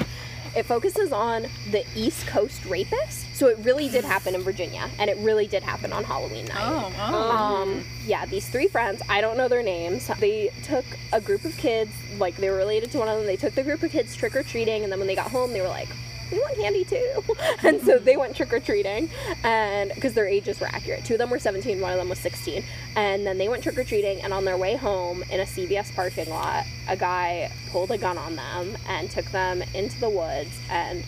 it 0.55 0.65
focuses 0.65 1.13
on 1.13 1.47
the 1.71 1.85
East 1.95 2.27
Coast 2.27 2.65
rapist. 2.67 3.35
So 3.35 3.49
it 3.49 3.59
really 3.59 3.89
did 3.89 4.05
happen 4.05 4.35
in 4.35 4.43
Virginia, 4.43 4.89
and 4.99 5.11
it 5.11 5.17
really 5.19 5.47
did 5.47 5.63
happen 5.63 5.93
on 5.93 6.05
Halloween 6.05 6.47
night. 6.47 6.57
Oh, 6.63 6.93
oh. 6.99 7.31
Um, 7.31 7.85
yeah, 8.07 8.25
these 8.27 8.49
three 8.49 8.67
friends, 8.69 9.03
I 9.09 9.21
don't 9.21 9.37
know 9.37 9.49
their 9.49 9.63
names. 9.63 10.11
They 10.19 10.51
took 10.63 10.85
a 11.13 11.21
group 11.21 11.45
of 11.45 11.57
kids, 11.57 11.93
like 12.19 12.37
they 12.37 12.49
were 12.49 12.57
related 12.57 12.91
to 12.93 12.99
one 12.99 13.09
of 13.09 13.19
them. 13.19 13.27
They 13.27 13.37
took 13.37 13.55
the 13.55 13.63
group 13.63 13.83
of 13.83 13.91
kids 13.91 14.15
trick 14.15 14.35
or 14.35 14.43
treating, 14.43 14.83
and 14.83 14.93
then 14.93 14.99
when 14.99 15.09
they 15.09 15.15
got 15.15 15.31
home, 15.31 15.53
they 15.53 15.61
were 15.61 15.69
like, 15.69 15.89
we 16.31 16.39
want 16.39 16.57
candy 16.57 16.85
too. 16.85 17.23
and 17.63 17.81
so 17.83 17.99
they 17.99 18.17
went 18.17 18.37
trick 18.37 18.53
or 18.53 18.61
treating, 18.61 19.09
and 19.43 19.93
because 19.95 20.15
their 20.15 20.27
ages 20.27 20.61
were 20.61 20.69
accurate. 20.69 21.05
Two 21.05 21.15
of 21.15 21.19
them 21.19 21.31
were 21.31 21.39
17, 21.39 21.81
one 21.81 21.93
of 21.93 21.99
them 21.99 22.09
was 22.09 22.19
16. 22.19 22.65
And 22.97 23.27
then 23.27 23.39
they 23.39 23.49
went 23.49 23.63
trick 23.63 23.79
or 23.79 23.85
treating, 23.85 24.23
and 24.23 24.33
on 24.33 24.45
their 24.45 24.57
way 24.57 24.77
home 24.77 25.23
in 25.31 25.41
a 25.41 25.45
CVS 25.45 25.95
parking 25.95 26.29
lot, 26.31 26.65
a 26.89 26.97
guy 26.97 27.51
pulled 27.71 27.91
a 27.91 27.99
gun 27.99 28.19
on 28.19 28.37
them 28.37 28.77
and 28.89 29.11
took 29.11 29.27
them 29.27 29.63
into 29.75 29.99
the 30.01 30.11
woods 30.11 30.59
and 30.71 31.05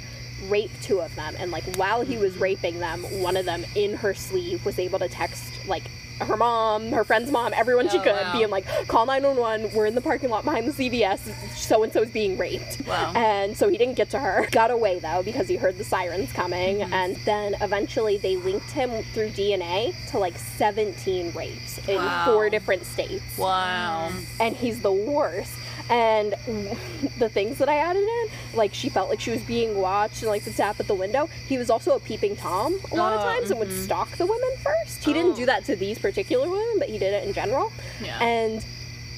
raped 0.48 0.80
two 0.82 1.00
of 1.00 1.14
them 1.16 1.34
and 1.38 1.50
like 1.50 1.64
while 1.74 2.02
he 2.02 2.16
was 2.16 2.36
raping 2.38 2.78
them 2.78 3.02
one 3.20 3.36
of 3.36 3.44
them 3.44 3.64
in 3.74 3.94
her 3.94 4.14
sleeve 4.14 4.64
was 4.64 4.78
able 4.78 4.96
to 4.96 5.08
text 5.08 5.52
like 5.66 5.82
her 6.20 6.36
mom 6.36 6.90
her 6.92 7.04
friend's 7.04 7.30
mom 7.30 7.52
everyone 7.54 7.88
she 7.88 7.98
Oh, 7.98 8.02
could 8.02 8.12
wow. 8.12 8.32
being 8.32 8.50
like 8.50 8.66
call 8.88 9.06
911 9.06 9.74
we're 9.74 9.86
in 9.86 9.94
the 9.94 10.00
parking 10.00 10.30
lot 10.30 10.44
behind 10.44 10.66
the 10.68 10.72
cvs 10.72 11.20
so 11.56 11.82
and 11.82 11.92
so 11.92 12.02
is 12.02 12.10
being 12.10 12.36
raped 12.38 12.80
Wow. 12.86 13.12
and 13.14 13.56
so 13.56 13.68
he 13.68 13.78
didn't 13.78 13.94
get 13.94 14.10
to 14.10 14.18
her 14.18 14.46
got 14.50 14.70
away 14.70 14.98
though 14.98 15.22
because 15.22 15.48
he 15.48 15.56
heard 15.56 15.78
the 15.78 15.84
sirens 15.84 16.32
coming 16.32 16.78
Mm-hmm. 16.78 16.92
and 16.92 17.16
then 17.24 17.54
eventually 17.60 18.18
they 18.18 18.36
linked 18.36 18.70
him 18.70 19.02
through 19.14 19.30
dna 19.30 19.94
to 20.10 20.18
like 20.18 20.36
17 20.38 21.32
rapes 21.32 21.78
in 21.88 21.96
Wow. 21.96 22.24
four 22.26 22.50
different 22.50 22.84
states 22.84 23.38
Wow. 23.38 24.10
and 24.40 24.56
he's 24.56 24.80
the 24.80 24.92
worst. 24.92 25.52
And 25.90 26.32
the 27.18 27.28
things 27.28 27.58
that 27.58 27.68
I 27.68 27.76
added 27.78 28.02
in, 28.02 28.28
like 28.54 28.74
she 28.74 28.88
felt 28.88 29.08
like 29.08 29.20
she 29.20 29.30
was 29.30 29.42
being 29.42 29.76
watched 29.76 30.22
and 30.22 30.30
like 30.30 30.44
the 30.44 30.52
tap 30.52 30.78
at 30.80 30.86
the 30.86 30.94
window. 30.94 31.28
He 31.46 31.56
was 31.58 31.70
also 31.70 31.96
a 31.96 32.00
peeping 32.00 32.36
tom 32.36 32.78
a 32.92 32.96
lot 32.96 33.12
of 33.14 33.20
Oh, 33.20 33.24
times 33.24 33.50
and 33.50 33.58
would 33.58 33.68
mm-hmm. 33.68 33.82
stalk 33.84 34.10
the 34.16 34.26
women 34.26 34.50
first. 34.62 35.02
He 35.04 35.12
didn't 35.12 35.34
do 35.36 35.44
oh. 35.44 35.46
that 35.46 35.64
to 35.64 35.76
these 35.76 35.98
particular 35.98 36.48
women, 36.48 36.74
but 36.78 36.88
he 36.88 36.98
did 36.98 37.14
it 37.14 37.26
in 37.26 37.32
general. 37.32 37.72
Yeah. 38.02 38.18
And 38.22 38.64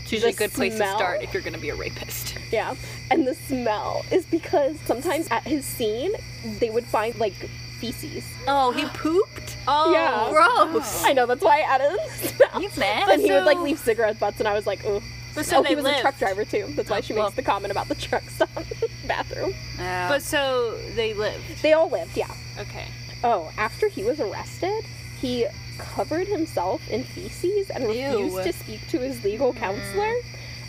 It's 0.02 0.12
usually 0.12 0.33
a 0.33 0.37
good 0.37 0.52
place 0.52 0.76
smell- 0.76 0.92
to 0.96 0.98
start 0.98 1.22
if 1.22 1.35
you're 1.35 1.42
going 1.42 1.54
to 1.54 1.61
be 1.61 1.70
a 1.70 1.74
rapist. 1.74 2.37
yeah, 2.52 2.74
and 3.11 3.26
the 3.26 3.35
smell 3.35 4.04
is 4.11 4.24
because 4.26 4.78
sometimes 4.80 5.26
at 5.30 5.42
his 5.42 5.64
scene 5.64 6.12
they 6.61 6.70
would 6.70 6.85
find 6.85 7.18
like 7.18 7.35
feces. 7.80 8.24
Oh, 8.46 8.70
he 8.72 8.85
pooped? 8.87 9.56
Oh, 9.66 9.90
yeah. 9.92 10.28
Gross. 10.30 11.02
I 11.04 11.12
know 11.14 11.26
that's 11.26 11.42
why 11.42 11.59
I 11.61 11.62
added 11.62 11.98
the 11.98 12.28
smell. 12.28 12.61
He's 12.61 12.76
nasty. 12.76 13.06
But 13.11 13.20
he 13.20 13.33
would 13.33 13.44
like 13.44 13.59
leave 13.59 13.78
cigarette 13.78 14.20
butts, 14.20 14.38
and 14.38 14.46
I 14.48 14.52
was 14.54 14.66
like, 14.66 14.85
ooh. 14.85 15.02
But 15.35 15.47
so 15.47 15.59
oh, 15.59 15.62
they 15.62 15.71
he 15.71 15.75
was 15.77 15.85
lived. 15.85 15.99
a 15.99 16.03
truck 16.03 16.19
driver 16.19 16.45
too. 16.45 16.66
That's 16.75 16.90
why 16.90 17.01
she 17.01 17.12
oh, 17.12 17.16
makes 17.16 17.25
well- 17.25 17.31
the 17.31 17.43
comment 17.43 17.71
about 17.71 17.88
the 17.88 17.95
truck 17.95 18.23
stop 18.31 18.51
bathroom. 19.07 19.55
Yeah. 19.79 20.09
But 20.09 20.23
so 20.23 20.77
they 20.95 21.14
lived. 21.14 21.62
They 21.62 21.73
all 21.73 21.88
lived, 21.88 22.16
yeah. 22.16 22.33
Okay. 22.59 22.87
Oh, 23.23 23.51
after 23.59 23.88
he 23.88 24.03
was 24.03 24.19
arrested, 24.21 24.85
he 25.21 25.47
covered 25.79 26.27
himself 26.27 26.87
in 26.88 27.05
feces 27.05 27.71
and 27.71 27.85
refused 27.85 28.37
Ew. 28.37 28.43
to 28.43 28.53
speak 28.53 28.87
to 28.88 28.99
his 28.99 29.23
legal 29.25 29.53
mm. 29.53 29.57
counselor. 29.57 30.12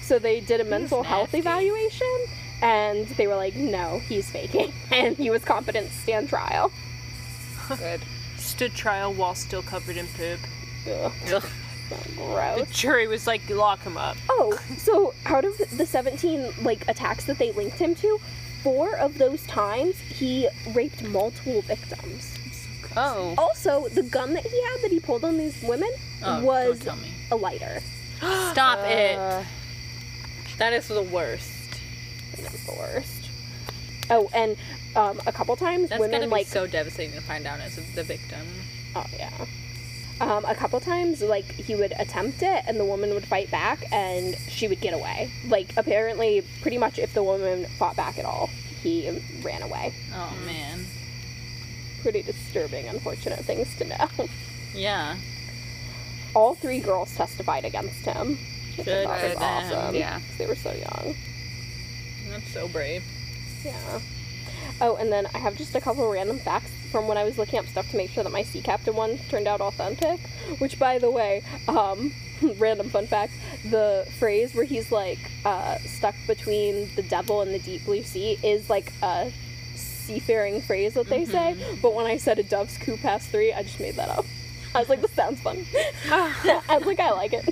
So 0.01 0.19
they 0.19 0.41
did 0.41 0.59
a 0.59 0.65
mental 0.65 1.03
health 1.03 1.33
evaluation, 1.33 2.25
and 2.61 3.07
they 3.09 3.27
were 3.27 3.35
like, 3.35 3.55
"No, 3.55 3.99
he's 3.99 4.29
faking," 4.29 4.73
and 4.91 5.15
he 5.15 5.29
was 5.29 5.43
competent 5.45 5.87
to 5.87 5.93
stand 5.93 6.29
trial. 6.29 6.71
Good. 7.77 8.01
Stood 8.37 8.73
trial 8.73 9.13
while 9.13 9.35
still 9.35 9.61
covered 9.61 9.95
in 9.95 10.07
poop. 10.07 10.39
Ugh, 10.89 11.11
Ugh. 11.33 11.49
The 11.95 12.67
jury 12.71 13.07
was 13.07 13.27
like, 13.27 13.47
lock 13.49 13.79
him 13.81 13.97
up. 13.97 14.17
Oh, 14.29 14.57
so 14.77 15.13
out 15.25 15.45
of 15.45 15.57
the 15.77 15.85
17 15.85 16.51
like 16.63 16.87
attacks 16.87 17.25
that 17.25 17.37
they 17.37 17.51
linked 17.51 17.77
him 17.79 17.95
to, 17.95 18.19
four 18.63 18.95
of 18.97 19.17
those 19.17 19.45
times 19.47 19.99
he 19.99 20.47
raped 20.73 21.03
multiple 21.03 21.61
victims. 21.63 22.37
Oh. 22.97 23.33
Also, 23.37 23.87
the 23.89 24.03
gun 24.03 24.33
that 24.33 24.43
he 24.45 24.61
had 24.63 24.81
that 24.83 24.91
he 24.91 24.99
pulled 24.99 25.23
on 25.23 25.37
these 25.37 25.61
women 25.63 25.89
Oh, 26.23 26.43
was 26.43 26.79
don't 26.79 26.95
tell 26.95 26.95
me. 26.97 27.13
a 27.31 27.35
lighter. 27.35 27.79
Stop 28.17 28.79
Uh, 28.79 28.83
it. 28.87 29.45
That 30.57 30.73
is 30.73 30.87
the 30.89 31.01
worst. 31.01 31.49
The 32.35 32.75
worst. 32.77 33.29
Oh, 34.09 34.29
and 34.33 34.57
um, 34.95 35.21
a 35.25 35.31
couple 35.31 35.55
times 35.55 35.89
That's 35.89 35.99
women 36.01 36.19
gotta 36.19 36.25
be 36.27 36.31
like 36.31 36.47
so 36.47 36.67
devastating 36.67 37.13
to 37.15 37.21
find 37.21 37.47
out 37.47 37.59
as 37.61 37.77
the 37.95 38.03
victim. 38.03 38.45
oh 38.95 39.05
yeah. 39.17 39.29
Um, 40.21 40.45
a 40.45 40.53
couple 40.53 40.79
times 40.79 41.21
like 41.23 41.45
he 41.45 41.73
would 41.75 41.93
attempt 41.97 42.43
it 42.43 42.63
and 42.67 42.79
the 42.79 42.85
woman 42.85 43.13
would 43.15 43.25
fight 43.25 43.49
back 43.49 43.79
and 43.91 44.37
she 44.47 44.67
would 44.67 44.79
get 44.79 44.93
away. 44.93 45.31
Like 45.47 45.73
apparently 45.77 46.43
pretty 46.61 46.77
much 46.77 46.99
if 46.99 47.13
the 47.15 47.23
woman 47.23 47.65
fought 47.79 47.95
back 47.95 48.19
at 48.19 48.25
all, 48.25 48.47
he 48.83 49.09
ran 49.41 49.63
away. 49.63 49.93
Oh 50.13 50.31
man. 50.45 50.85
Pretty 52.03 52.21
disturbing, 52.21 52.87
unfortunate 52.87 53.39
things 53.45 53.75
to 53.77 53.85
know. 53.85 54.09
Yeah. 54.75 55.17
All 56.35 56.53
three 56.55 56.79
girls 56.79 57.15
testified 57.15 57.65
against 57.65 58.05
him. 58.05 58.37
Which 58.77 58.87
I 58.87 58.91
Good 58.91 59.07
thought 59.07 59.19
for 59.19 59.27
was 59.29 59.37
them. 59.39 59.43
awesome. 59.81 59.95
Yeah. 59.95 60.13
'cause 60.19 60.37
They 60.37 60.45
were 60.45 60.55
so 60.55 60.71
young. 60.71 61.15
That's 62.29 62.47
so 62.53 62.67
brave. 62.67 63.03
Yeah. 63.65 63.99
Oh, 64.79 64.95
and 64.95 65.11
then 65.11 65.27
I 65.33 65.39
have 65.39 65.57
just 65.57 65.75
a 65.75 65.81
couple 65.81 66.09
random 66.09 66.39
facts 66.39 66.71
from 66.91 67.07
when 67.07 67.17
I 67.17 67.23
was 67.23 67.37
looking 67.37 67.59
up 67.59 67.65
stuff 67.65 67.89
to 67.91 67.97
make 67.97 68.11
sure 68.11 68.23
that 68.23 68.31
my 68.31 68.43
sea 68.43 68.61
captain 68.61 68.95
one 68.95 69.17
turned 69.29 69.47
out 69.47 69.61
authentic. 69.61 70.19
Which, 70.59 70.77
by 70.77 70.99
the 70.99 71.09
way, 71.09 71.43
um, 71.67 72.11
random 72.57 72.89
fun 72.89 73.07
fact: 73.07 73.33
the 73.69 74.07
phrase 74.19 74.53
where 74.53 74.65
he's 74.65 74.91
like 74.91 75.19
uh, 75.45 75.77
stuck 75.79 76.15
between 76.27 76.93
the 76.95 77.03
devil 77.03 77.41
and 77.41 77.53
the 77.53 77.59
deep 77.59 77.85
blue 77.85 78.03
sea 78.03 78.37
is 78.43 78.69
like 78.69 78.91
a 79.01 79.31
seafaring 79.75 80.61
phrase 80.61 80.93
that 80.95 81.07
they 81.07 81.25
say. 81.25 81.55
But 81.81 81.93
when 81.93 82.05
I 82.05 82.17
said 82.17 82.39
a 82.39 82.43
dove's 82.43 82.77
coo 82.77 82.97
past 82.97 83.29
three, 83.29 83.53
I 83.53 83.63
just 83.63 83.79
made 83.79 83.95
that 83.95 84.09
up. 84.09 84.25
I 84.73 84.79
was 84.79 84.89
like, 84.89 85.01
this 85.01 85.11
sounds 85.11 85.41
fun. 85.41 85.65
I 86.11 86.77
was 86.77 86.85
like, 86.85 86.99
I 86.99 87.11
like 87.11 87.33
it. 87.33 87.47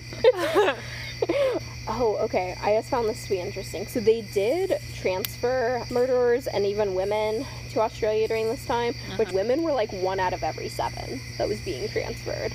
Oh, 1.92 2.18
okay. 2.22 2.56
I 2.62 2.76
just 2.76 2.90
found 2.90 3.10
this 3.10 3.24
to 3.24 3.30
be 3.32 3.40
interesting. 3.40 3.88
So 3.88 4.00
they 4.00 4.22
did 4.22 4.80
transfer 4.96 5.84
murderers 5.90 6.46
and 6.46 6.64
even 6.64 6.94
women 6.94 7.48
to 7.72 7.80
Australia 7.82 8.28
during 8.28 8.48
this 8.48 8.64
time, 8.66 8.94
but 9.18 9.28
uh-huh. 9.28 9.36
women 9.36 9.64
were 9.64 9.74
like 9.74 9.92
one 9.92 10.20
out 10.20 10.34
of 10.34 10.44
every 10.44 10.70
seven 10.70 11.20
that 11.40 11.48
was 11.48 11.60
being 11.62 11.90
transferred. 11.90 12.54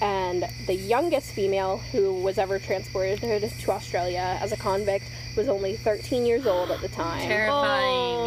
And 0.00 0.48
the 0.66 0.74
youngest 0.74 1.32
female 1.32 1.78
who 1.90 2.12
was 2.22 2.38
ever 2.38 2.58
transported 2.60 3.20
to 3.20 3.70
Australia 3.72 4.38
as 4.40 4.52
a 4.52 4.56
convict 4.56 5.04
was 5.36 5.48
only 5.48 5.74
13 5.76 6.24
years 6.24 6.46
old 6.46 6.70
at 6.70 6.80
the 6.80 6.88
time. 6.88 7.20
Terrifying. 7.26 7.84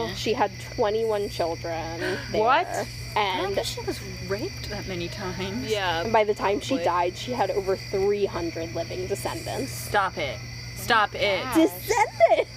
Oh. 0.09 0.13
She 0.17 0.33
had 0.33 0.51
21 0.75 1.29
children. 1.29 1.99
There. 2.31 2.41
What? 2.41 2.67
I 2.67 3.37
don't 3.37 3.45
And 3.45 3.55
think 3.55 3.67
she 3.67 3.81
was 3.81 3.99
raped 4.27 4.69
that 4.69 4.87
many 4.87 5.07
times. 5.07 5.69
Yeah. 5.69 6.07
by 6.09 6.23
the 6.25 6.33
time 6.33 6.59
she 6.59 6.77
died, 6.77 7.15
she 7.15 7.31
had 7.31 7.51
over 7.51 7.75
300 7.77 8.73
living 8.75 9.07
descendants. 9.07 9.71
Stop 9.71 10.17
it. 10.17 10.37
Stop 10.75 11.15
it. 11.15 11.43
Descendants! 11.53 12.51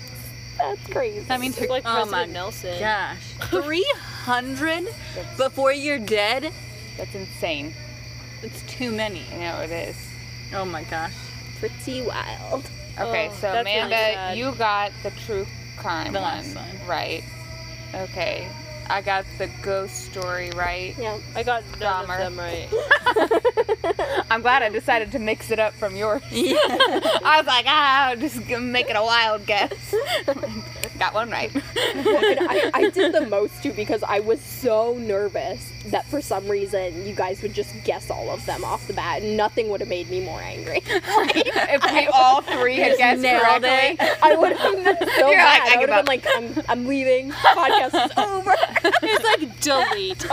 That's 0.59 0.87
crazy. 0.89 1.21
That 1.21 1.41
means 1.41 1.59
her, 1.59 1.67
Like 1.67 1.83
oh 1.85 1.93
President 1.93 2.29
my 2.29 2.33
Nelson. 2.33 2.79
gosh. 2.81 3.19
300 3.51 4.89
before 5.37 5.73
you're 5.73 5.99
dead? 5.99 6.53
That's 6.97 7.15
insane. 7.15 7.75
It's 8.43 8.63
too 8.63 8.91
many. 8.91 9.23
I 9.33 9.37
know 9.39 9.61
it 9.63 9.71
is. 9.71 9.97
Oh 10.55 10.65
my 10.65 10.83
gosh. 10.85 11.13
pretty 11.61 12.03
wild. 12.03 12.69
Okay, 12.99 13.29
Oh, 13.31 13.35
so 13.41 13.49
really 13.49 13.61
Amanda, 13.61 13.97
sad. 13.97 14.39
you 14.39 14.53
got 14.53 14.93
the 15.03 15.11
true 15.11 15.47
crime 15.77 16.13
The 16.13 16.21
one, 16.21 16.45
one. 16.55 16.65
right? 16.87 17.25
Okay, 17.95 18.47
I 18.89 19.01
got 19.01 19.25
the 19.39 19.49
ghost 19.63 20.05
story 20.13 20.51
right. 20.55 20.95
Yeah. 20.99 21.19
I 21.35 21.43
got 21.43 21.65
none 21.81 22.07
Dahmer. 22.07 22.27
of 22.27 22.37
them 22.37 22.39
right. 22.39 22.69
I'm 24.31 24.43
glad 24.43 24.63
I 24.63 24.69
decided 24.69 25.11
to 25.13 25.19
mix 25.19 25.51
it 25.51 25.59
up 25.59 25.73
from 25.75 25.97
yours. 25.97 26.23
Yeah. 26.31 26.57
I 26.61 27.37
was 27.39 27.47
like, 27.47 27.65
ah, 27.69 28.09
I'll 28.11 28.17
just 28.17 28.47
make 28.49 28.91
it 28.91 28.97
a 28.97 29.03
wild 29.03 29.47
guess. 29.47 29.73
Got 30.99 31.15
one 31.15 31.31
right. 31.31 31.51
And 31.95 32.09
I, 32.09 32.71
I 32.75 32.91
did 32.91 33.13
the 33.13 33.27
most 33.29 33.63
too 33.63 33.73
because 33.73 34.03
I 34.03 34.19
was 34.21 34.41
so 34.41 34.97
nervous 34.99 35.71
that 35.87 36.05
for 36.07 36.21
some 36.21 36.49
reason 36.49 37.07
you 37.07 37.15
guys 37.15 37.41
would 37.43 37.53
just 37.55 37.73
guess 37.85 38.11
all 38.11 38.31
of 38.31 38.45
them 38.47 38.65
off 38.65 38.87
the 38.89 38.95
bat. 38.95 39.23
and 39.23 39.37
Nothing 39.37 39.69
would 39.69 39.81
have 39.81 39.89
made 39.89 40.11
me 40.11 40.21
more 40.25 40.41
angry. 40.41 40.83
if 40.87 41.93
we 41.93 42.07
all 42.09 42.41
three 42.43 42.77
had 42.77 42.99
guessed 42.99 43.23
nailed 43.23 43.43
correctly. 43.63 44.07
I 44.23 44.35
would 44.35 44.57
have 44.57 44.73
been 44.85 45.09
so 45.17 45.31
You're 45.31 45.39
like, 45.45 45.63
mad. 45.63 45.69
I 45.69 45.75
I 45.75 45.79
would 45.79 45.89
have 45.89 46.05
been 46.05 46.07
like, 46.07 46.27
I'm, 46.35 46.55
I'm 46.69 46.87
leaving. 46.87 47.31
Podcast 47.31 47.95
is 48.07 48.13
over. 48.19 48.55
It's 49.03 49.25
like 49.25 49.61
delete. 49.61 50.27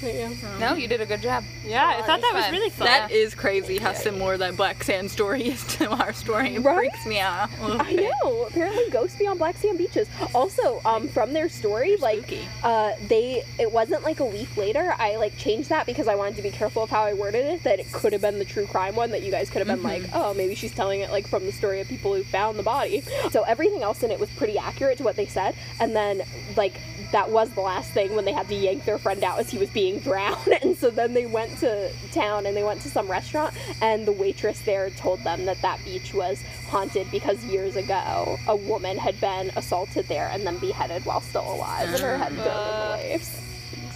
But 0.00 0.14
yeah. 0.14 0.32
No, 0.58 0.74
you 0.74 0.88
did 0.88 1.00
a 1.00 1.06
good 1.06 1.22
job. 1.22 1.44
Yeah, 1.64 1.86
I 1.86 2.02
thought 2.02 2.20
that 2.20 2.32
was 2.34 2.44
fun. 2.44 2.52
really 2.52 2.70
fun. 2.70 2.86
That 2.86 3.10
is 3.10 3.34
crazy 3.34 3.78
how 3.78 3.92
similar 3.92 4.36
that 4.38 4.56
Black 4.56 4.82
Sand 4.84 5.10
story 5.10 5.48
is 5.48 5.64
to 5.78 5.90
our 5.90 6.12
story. 6.12 6.56
It 6.56 6.60
Right? 6.60 6.76
freaks 6.90 7.06
me 7.06 7.18
out. 7.20 7.48
a 7.60 7.64
I 7.82 7.92
know. 8.22 8.46
Apparently, 8.48 8.88
ghosts 8.90 9.18
be 9.18 9.26
on 9.26 9.38
black 9.38 9.56
sand 9.56 9.78
beaches. 9.78 10.08
Also, 10.34 10.80
um, 10.84 11.08
from 11.08 11.32
their 11.32 11.48
story, 11.48 11.96
like, 11.96 12.32
uh, 12.62 12.92
they 13.08 13.42
it 13.58 13.72
wasn't 13.72 14.02
like 14.02 14.20
a 14.20 14.24
week 14.26 14.54
later. 14.56 14.94
I 14.98 15.16
like 15.16 15.36
changed 15.38 15.68
that 15.70 15.86
because 15.86 16.08
I 16.08 16.14
wanted 16.14 16.36
to 16.36 16.42
be 16.42 16.50
careful 16.50 16.82
of 16.82 16.90
how 16.90 17.02
I 17.04 17.14
worded 17.14 17.46
it. 17.46 17.62
That 17.64 17.80
it 17.80 17.90
could 17.92 18.12
have 18.12 18.22
been 18.22 18.38
the 18.38 18.44
true 18.44 18.66
crime 18.66 18.96
one. 18.96 19.10
That 19.10 19.22
you 19.22 19.30
guys 19.30 19.48
could 19.50 19.58
have 19.58 19.68
been 19.68 19.82
like, 19.82 20.02
oh, 20.12 20.34
maybe 20.34 20.54
she's 20.54 20.72
telling 20.74 21.00
it 21.00 21.10
like 21.10 21.26
from 21.26 21.46
the 21.46 21.52
story 21.52 21.80
of 21.80 21.88
people 21.88 22.14
who 22.14 22.22
found 22.24 22.58
the 22.58 22.62
body. 22.62 23.02
So 23.30 23.42
everything 23.42 23.82
else 23.82 24.02
in 24.02 24.10
it 24.10 24.20
was 24.20 24.30
pretty 24.30 24.58
accurate 24.58 24.98
to 24.98 25.04
what 25.04 25.16
they 25.16 25.26
said. 25.26 25.54
And 25.80 25.94
then 25.96 26.22
like 26.56 26.74
that 27.12 27.30
was 27.30 27.50
the 27.50 27.60
last 27.60 27.92
thing 27.92 28.14
when 28.16 28.24
they 28.24 28.32
had 28.32 28.48
to 28.48 28.54
yank 28.54 28.84
their 28.84 28.98
friend 28.98 29.22
out 29.22 29.38
as 29.38 29.48
he 29.50 29.58
was 29.58 29.70
being 29.70 29.85
drowned. 29.92 30.36
And 30.62 30.76
so 30.76 30.90
then 30.90 31.14
they 31.14 31.26
went 31.26 31.56
to 31.58 31.90
town 32.12 32.46
and 32.46 32.56
they 32.56 32.62
went 32.64 32.80
to 32.82 32.88
some 32.88 33.08
restaurant, 33.08 33.54
and 33.80 34.06
the 34.06 34.12
waitress 34.12 34.60
there 34.62 34.90
told 34.90 35.20
them 35.24 35.44
that 35.46 35.60
that 35.62 35.84
beach 35.84 36.12
was 36.14 36.42
haunted 36.68 37.10
because 37.10 37.42
years 37.44 37.76
ago 37.76 38.38
a 38.48 38.56
woman 38.56 38.96
had 38.98 39.20
been 39.20 39.50
assaulted 39.56 40.06
there 40.08 40.28
and 40.32 40.46
then 40.46 40.58
beheaded 40.58 41.04
while 41.04 41.20
still 41.20 41.48
alive, 41.54 41.88
and 41.90 42.00
her 42.00 42.16
head 42.18 42.32
thrown 42.32 42.46
in 42.46 42.46
the 42.46 42.90
waves. 43.08 43.40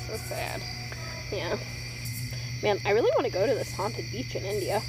So 0.06 0.16
sad. 0.16 0.62
Yeah. 1.32 1.56
Man, 2.62 2.78
I 2.84 2.90
really 2.90 3.10
want 3.16 3.24
to 3.26 3.32
go 3.32 3.46
to 3.46 3.54
this 3.54 3.72
haunted 3.74 4.10
beach 4.12 4.34
in 4.34 4.44
India. 4.44 4.82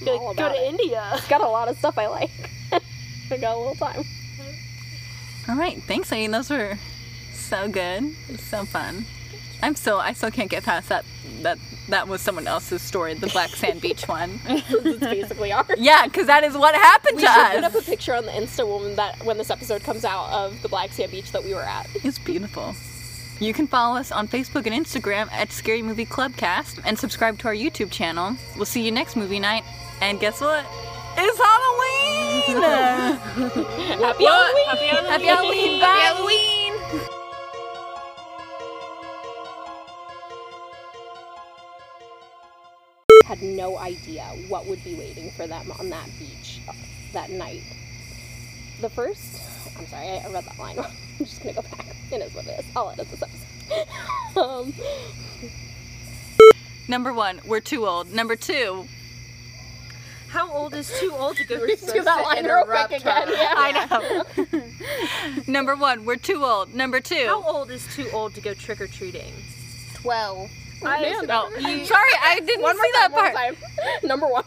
I'm 0.00 0.06
Like, 0.06 0.20
all 0.20 0.34
go 0.34 0.48
to 0.48 0.54
it. 0.54 0.68
India. 0.68 1.10
It's 1.14 1.28
got 1.28 1.40
a 1.42 1.48
lot 1.48 1.68
of 1.68 1.76
stuff 1.78 1.98
I 1.98 2.06
like. 2.06 2.30
I 3.30 3.36
got 3.38 3.56
a 3.56 3.58
little 3.58 3.74
time. 3.74 4.04
All 5.48 5.56
right, 5.56 5.80
thanks, 5.84 6.10
Nadine. 6.10 6.32
Those 6.32 6.50
were 6.50 6.76
so 7.32 7.68
good, 7.68 8.14
It's 8.28 8.42
so 8.42 8.64
fun. 8.64 9.04
I'm 9.62 9.74
still, 9.74 9.98
I 9.98 10.12
still 10.12 10.30
can't 10.30 10.50
get 10.50 10.62
past 10.64 10.88
that. 10.88 11.04
That 11.42 11.58
that 11.90 12.08
was 12.08 12.22
someone 12.22 12.46
else's 12.46 12.80
story, 12.82 13.14
the 13.14 13.26
Black 13.28 13.50
Sand 13.50 13.80
Beach 13.80 14.04
one. 14.08 14.40
it's 14.46 15.00
basically 15.00 15.52
ours. 15.52 15.66
Yeah, 15.76 16.06
because 16.06 16.26
that 16.26 16.44
is 16.44 16.56
what 16.56 16.74
happened 16.74 17.18
to 17.20 17.26
us. 17.26 17.36
We 17.36 17.42
should 17.54 17.62
put 17.64 17.76
up 17.76 17.82
a 17.82 17.84
picture 17.84 18.14
on 18.14 18.24
the 18.24 18.32
Insta 18.32 18.66
when 18.82 18.96
that 18.96 19.22
when 19.24 19.36
this 19.38 19.50
episode 19.50 19.82
comes 19.82 20.04
out 20.04 20.30
of 20.32 20.60
the 20.62 20.68
Black 20.68 20.92
Sand 20.92 21.10
Beach 21.12 21.30
that 21.32 21.44
we 21.44 21.54
were 21.54 21.62
at. 21.62 21.88
It's 22.02 22.18
beautiful. 22.18 22.74
You 23.38 23.52
can 23.52 23.66
follow 23.66 23.98
us 23.98 24.10
on 24.10 24.28
Facebook 24.28 24.66
and 24.66 24.74
Instagram 24.86 25.30
at 25.30 25.52
Scary 25.52 25.82
Movie 25.82 26.06
Clubcast 26.06 26.80
and 26.86 26.98
subscribe 26.98 27.38
to 27.40 27.48
our 27.48 27.54
YouTube 27.54 27.90
channel. 27.90 28.34
We'll 28.56 28.64
see 28.64 28.82
you 28.82 28.90
next 28.90 29.14
movie 29.14 29.38
night. 29.40 29.62
And 30.00 30.18
guess 30.18 30.40
what? 30.40 30.64
It's 31.18 31.38
Halloween! 31.38 32.62
Happy 34.00 34.24
Halloween! 34.24 34.66
Happy 34.66 34.86
Halloween. 34.86 35.10
Happy 35.10 35.24
Halloween! 35.26 35.80
Bye! 35.80 35.86
Halloween! 35.86 36.65
No 43.46 43.78
idea 43.78 44.24
what 44.48 44.66
would 44.66 44.82
be 44.84 44.94
waiting 44.94 45.30
for 45.30 45.46
them 45.46 45.72
on 45.78 45.88
that 45.90 46.08
beach 46.18 46.60
that 47.12 47.30
night. 47.30 47.62
The 48.80 48.90
first, 48.90 49.40
I'm 49.78 49.86
sorry, 49.86 50.08
I 50.08 50.16
I 50.26 50.32
read 50.32 50.44
that 50.44 50.58
line. 50.58 50.78
I'm 51.18 51.24
just 51.24 51.42
gonna 51.42 51.54
go 51.54 51.62
back. 51.62 51.86
It 52.12 52.16
is 52.22 52.34
what 52.34 52.46
it 52.46 52.60
is. 52.60 52.66
I'll 52.76 52.90
edit 52.90 53.10
this 53.10 53.22
episode. 53.22 54.36
um, 54.40 54.72
Number 56.88 57.12
one, 57.12 57.40
we're 57.46 57.60
too 57.60 57.86
old. 57.86 58.12
Number 58.12 58.36
two, 58.36 58.86
How 60.28 60.52
old 60.52 60.74
is 60.74 60.92
too 61.00 61.12
old 61.12 61.36
to 61.36 61.44
go 61.44 61.66
do 61.66 61.76
that 62.02 62.22
line 62.24 62.44
real 62.44 62.64
quick 62.64 63.00
again. 63.00 63.28
Yeah. 63.28 63.54
I 63.56 63.86
know. 64.46 65.42
Number 65.52 65.74
one, 65.74 66.04
we're 66.04 66.16
too 66.16 66.44
old. 66.44 66.74
Number 66.74 67.00
two, 67.00 67.26
How 67.26 67.42
old 67.42 67.70
is 67.70 67.86
too 67.94 68.08
old 68.12 68.34
to 68.34 68.40
go 68.40 68.54
trick 68.54 68.80
or 68.80 68.86
treating? 68.86 69.32
Twelve. 69.94 70.50
I, 70.84 71.14
oh, 71.30 71.84
sorry, 71.84 72.10
I 72.22 72.40
didn't 72.46 72.62
One 72.62 72.76
see 72.76 72.90
that 72.94 73.08
time, 73.10 73.12
one 73.12 73.32
part. 73.32 73.34
more 73.34 73.42
time. 73.44 73.56
Number 74.08 74.26
one. 74.26 74.44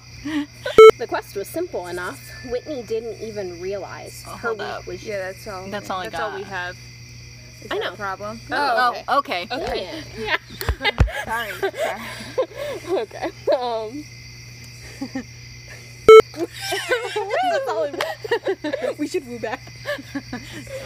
The 0.97 1.07
quest 1.07 1.35
was 1.35 1.47
simple 1.47 1.87
enough. 1.87 2.19
Whitney 2.51 2.83
didn't 2.83 3.21
even 3.21 3.59
realize 3.61 4.23
Oh, 4.27 4.31
her 4.31 4.37
hold 4.49 4.59
week 4.59 4.67
up. 4.67 4.85
was 4.87 5.03
Yeah, 5.03 5.19
that's 5.31 5.47
all. 5.47 5.67
That's 5.69 5.89
all 5.89 5.99
I 6.01 6.03
That's 6.09 6.17
got. 6.17 6.31
all 6.31 6.37
we 6.37 6.43
have. 6.43 6.77
Is 7.61 7.71
I 7.71 7.77
know. 7.77 7.95
problem. 7.95 8.39
Oh, 8.51 8.95
okay. 9.19 9.47
Okay. 9.51 10.03
Yeah. 10.17 10.37
Sorry. 11.25 11.51
Sorry. 11.53 13.01
Okay. 13.01 13.29
Um. 13.55 14.03
That's 16.33 17.67
all 17.69 17.83
I 17.83 17.91
want. 17.91 18.03
We 20.13 20.21
should 20.63 20.85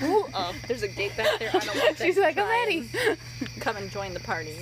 move. 0.00 0.26
Oh, 0.34 0.54
there's 0.68 0.82
a 0.82 0.88
gate 0.88 1.16
back 1.16 1.38
there. 1.38 1.50
I 1.52 1.58
don't 1.58 1.76
want 1.76 1.98
She's 2.04 2.18
like, 2.18 2.36
I'm 2.38 2.48
ready. 2.48 2.88
Come 3.60 3.76
and 3.76 3.90
join 3.90 4.14
the 4.14 4.20
party. 4.20 4.56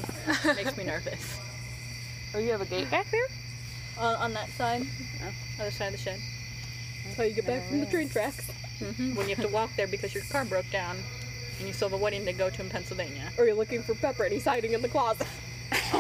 Makes 0.45 0.77
me 0.77 0.85
nervous. 0.85 1.39
Oh, 2.35 2.39
you 2.39 2.51
have 2.51 2.61
a 2.61 2.67
gate 2.67 2.91
back 2.91 3.11
there? 3.11 3.27
Uh, 3.99 4.17
on 4.19 4.33
that 4.35 4.49
side, 4.51 4.83
other 5.61 5.71
side 5.71 5.87
of 5.87 5.93
the 5.93 5.99
shed. 5.99 6.19
That's 7.05 7.17
how 7.17 7.23
you 7.25 7.35
get 7.35 7.47
back 7.47 7.63
from 7.69 7.81
the 7.81 7.87
train 7.87 8.09
tracks. 8.09 8.49
hmm 8.79 9.15
When 9.15 9.29
you 9.29 9.35
have 9.35 9.45
to 9.45 9.53
walk 9.53 9.71
there 9.77 9.87
because 9.87 10.15
your 10.15 10.25
car 10.25 10.45
broke 10.45 10.71
down, 10.71 10.97
and 11.59 11.67
you 11.67 11.73
still 11.75 11.89
have 11.91 11.99
a 11.99 12.03
wedding 12.03 12.25
to 12.25 12.33
go 12.33 12.49
to 12.51 12.63
in 12.63 12.71
Pennsylvania. 12.71 13.31
Or 13.39 13.45
you're 13.45 13.55
looking 13.55 13.83
for 13.83 13.95
Pepper 13.95 14.25
and 14.25 14.33
he's 14.33 14.45
hiding 14.45 14.73
in 14.73 14.83
the 14.83 14.89
closet. 14.89 15.27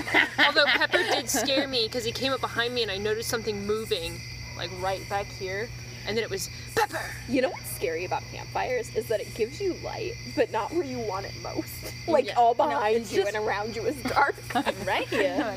Although 0.46 0.64
Pepper 0.66 0.98
did 0.98 1.28
scare 1.28 1.68
me 1.68 1.86
because 1.86 2.04
he 2.04 2.12
came 2.12 2.32
up 2.32 2.40
behind 2.40 2.74
me 2.74 2.82
and 2.82 2.90
I 2.90 2.98
noticed 2.98 3.28
something 3.28 3.66
moving, 3.66 4.20
like 4.56 4.70
right 4.80 5.06
back 5.08 5.26
here, 5.26 5.68
and 6.06 6.16
then 6.16 6.24
it 6.24 6.30
was 6.30 6.50
Pepper. 6.74 7.00
You 7.28 7.42
know 7.42 7.50
what's 7.50 7.70
scary 7.74 8.04
about 8.04 8.22
campfires 8.32 8.94
is 8.96 9.06
that 9.08 9.20
it 9.20 9.32
gives 9.34 9.60
you 9.60 9.74
light, 9.84 10.14
but 10.36 10.50
not 10.52 10.72
where 10.72 10.84
you 10.84 10.98
want 10.98 11.26
it 11.26 11.32
most. 11.42 11.68
Like 12.08 12.26
Yeah. 12.26 12.34
all 12.34 12.52
behind 12.54 12.96
it's 12.96 13.12
you 13.12 13.22
just- 13.22 13.32
and 13.34 13.46
around 13.46 13.76
you 13.76 13.82
is 13.86 13.94
dark. 14.02 14.34
right 14.86 15.06
here. 15.08 15.54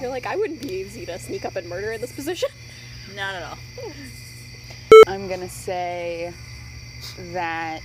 You're 0.00 0.10
like, 0.10 0.26
I 0.26 0.36
wouldn't 0.36 0.60
be 0.60 0.74
easy 0.74 1.06
to 1.06 1.18
sneak 1.18 1.44
up 1.46 1.56
and 1.56 1.66
murder 1.68 1.92
in 1.92 2.00
this 2.02 2.12
position. 2.12 2.50
Not 3.16 3.34
at 3.34 3.42
all. 3.42 3.58
I'm 5.06 5.28
gonna 5.28 5.48
say 5.48 6.32
that 7.32 7.82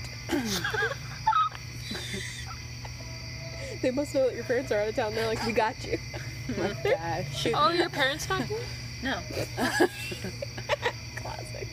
They 3.81 3.91
must 3.91 4.13
know 4.15 4.27
that 4.27 4.35
your 4.35 4.43
parents 4.45 4.71
are 4.71 4.79
out 4.79 4.87
of 4.89 4.95
town. 4.95 5.13
They're 5.15 5.27
like, 5.27 5.45
we 5.45 5.51
got 5.51 5.83
you. 5.85 5.97
oh 6.49 6.53
my 6.83 6.89
gosh. 6.91 7.47
Oh, 7.53 7.69
your 7.69 7.89
parents 7.89 8.25
talking? 8.25 8.57
No. 9.03 9.19
Classic. 11.17 11.67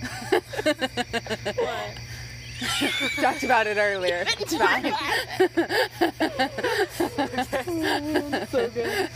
Talked 3.21 3.45
about 3.45 3.67
it 3.69 3.77
earlier. 3.79 4.25
It's 4.41 4.57
fine. 4.57 4.83
so 8.51 8.69
good. 8.71 9.09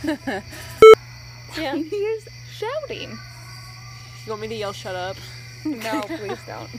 Yeah. 1.57 1.75
He's 1.75 2.27
shouting. 2.51 3.11
You 3.11 4.29
want 4.29 4.41
me 4.41 4.47
to 4.47 4.55
yell 4.55 4.73
shut 4.73 4.95
up? 4.95 5.17
No, 5.65 6.01
please 6.01 6.39
don't. 6.47 6.69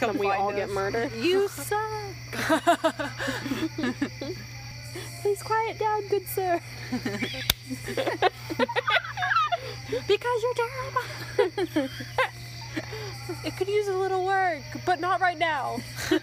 Then 0.00 0.18
we 0.18 0.28
all 0.30 0.52
get 0.52 0.70
murdered. 0.70 1.12
You 1.14 1.46
suck. 1.48 1.80
Please 5.22 5.42
quiet 5.42 5.78
down, 5.78 6.08
good 6.08 6.26
sir. 6.26 6.60
Because 9.88 10.42
you're 10.42 10.54
terrible. 10.54 11.88
it 13.44 13.56
could 13.56 13.68
use 13.68 13.88
a 13.88 13.96
little 13.96 14.24
work, 14.24 14.62
but 14.84 15.00
not 15.00 15.20
right 15.20 15.38
now. 15.38 15.78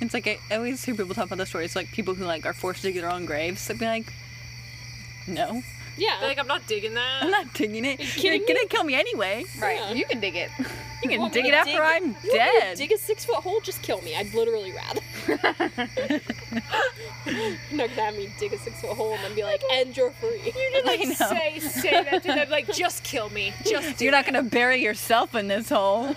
It's 0.00 0.12
like 0.12 0.26
I 0.28 0.54
always 0.54 0.84
hear 0.84 0.94
people 0.94 1.14
talk 1.14 1.26
about 1.26 1.38
the 1.38 1.46
stories 1.46 1.74
like 1.74 1.90
people 1.90 2.14
who 2.14 2.24
like 2.24 2.44
are 2.44 2.52
forced 2.52 2.82
to 2.82 2.88
dig 2.92 3.00
their 3.00 3.10
own 3.10 3.24
graves. 3.24 3.68
I'd 3.70 3.78
be 3.78 3.86
like, 3.86 4.12
no, 5.26 5.62
Yeah. 5.98 6.18
Like 6.22 6.38
I'm 6.38 6.46
not 6.46 6.66
digging 6.66 6.94
that. 6.94 7.22
I'm 7.22 7.30
not 7.30 7.52
digging 7.54 7.84
it. 7.84 7.98
You're 8.00 8.34
kidding 8.34 8.46
gonna 8.46 8.68
kill 8.68 8.84
me 8.84 8.94
anyway. 8.94 9.44
Right, 9.60 9.94
you 9.96 10.04
can 10.06 10.20
dig 10.20 10.36
it. 10.36 10.50
You 11.02 11.10
can 11.10 11.20
Want 11.20 11.34
dig 11.34 11.44
it 11.44 11.52
after 11.52 11.72
dig- 11.72 11.80
I'm 11.80 12.02
You 12.04 12.10
want 12.12 12.24
me 12.24 12.30
to 12.30 12.36
dead. 12.36 12.78
Dig 12.78 12.90
a 12.90 12.96
six 12.98 13.24
foot 13.26 13.36
hole, 13.36 13.60
just 13.60 13.82
kill 13.82 14.00
me. 14.00 14.16
I'd 14.16 14.32
literally 14.32 14.72
rather. 14.72 15.02
You're 15.28 15.36
not 17.72 17.90
gonna 17.90 18.02
have 18.02 18.16
me 18.16 18.30
dig 18.40 18.54
a 18.54 18.58
six 18.58 18.80
foot 18.80 18.96
hole 18.96 19.12
and 19.12 19.22
then 19.22 19.34
be 19.34 19.44
like, 19.44 19.62
and 19.72 19.94
you're 19.94 20.10
free. 20.12 20.40
You 20.46 20.52
did 20.52 20.84
I 20.84 20.96
like 20.96 21.16
say 21.16 21.58
say 21.60 22.02
that 22.02 22.22
to 22.22 22.28
them 22.28 22.48
like 22.48 22.72
just 22.72 23.04
kill 23.04 23.28
me. 23.30 23.52
Just 23.64 23.98
do 23.98 24.06
You're 24.06 24.12
not 24.12 24.26
it." 24.26 24.32
gonna 24.32 24.42
bury 24.48 24.82
yourself 24.82 25.34
in 25.34 25.48
this 25.48 25.68
hole. 25.68 26.16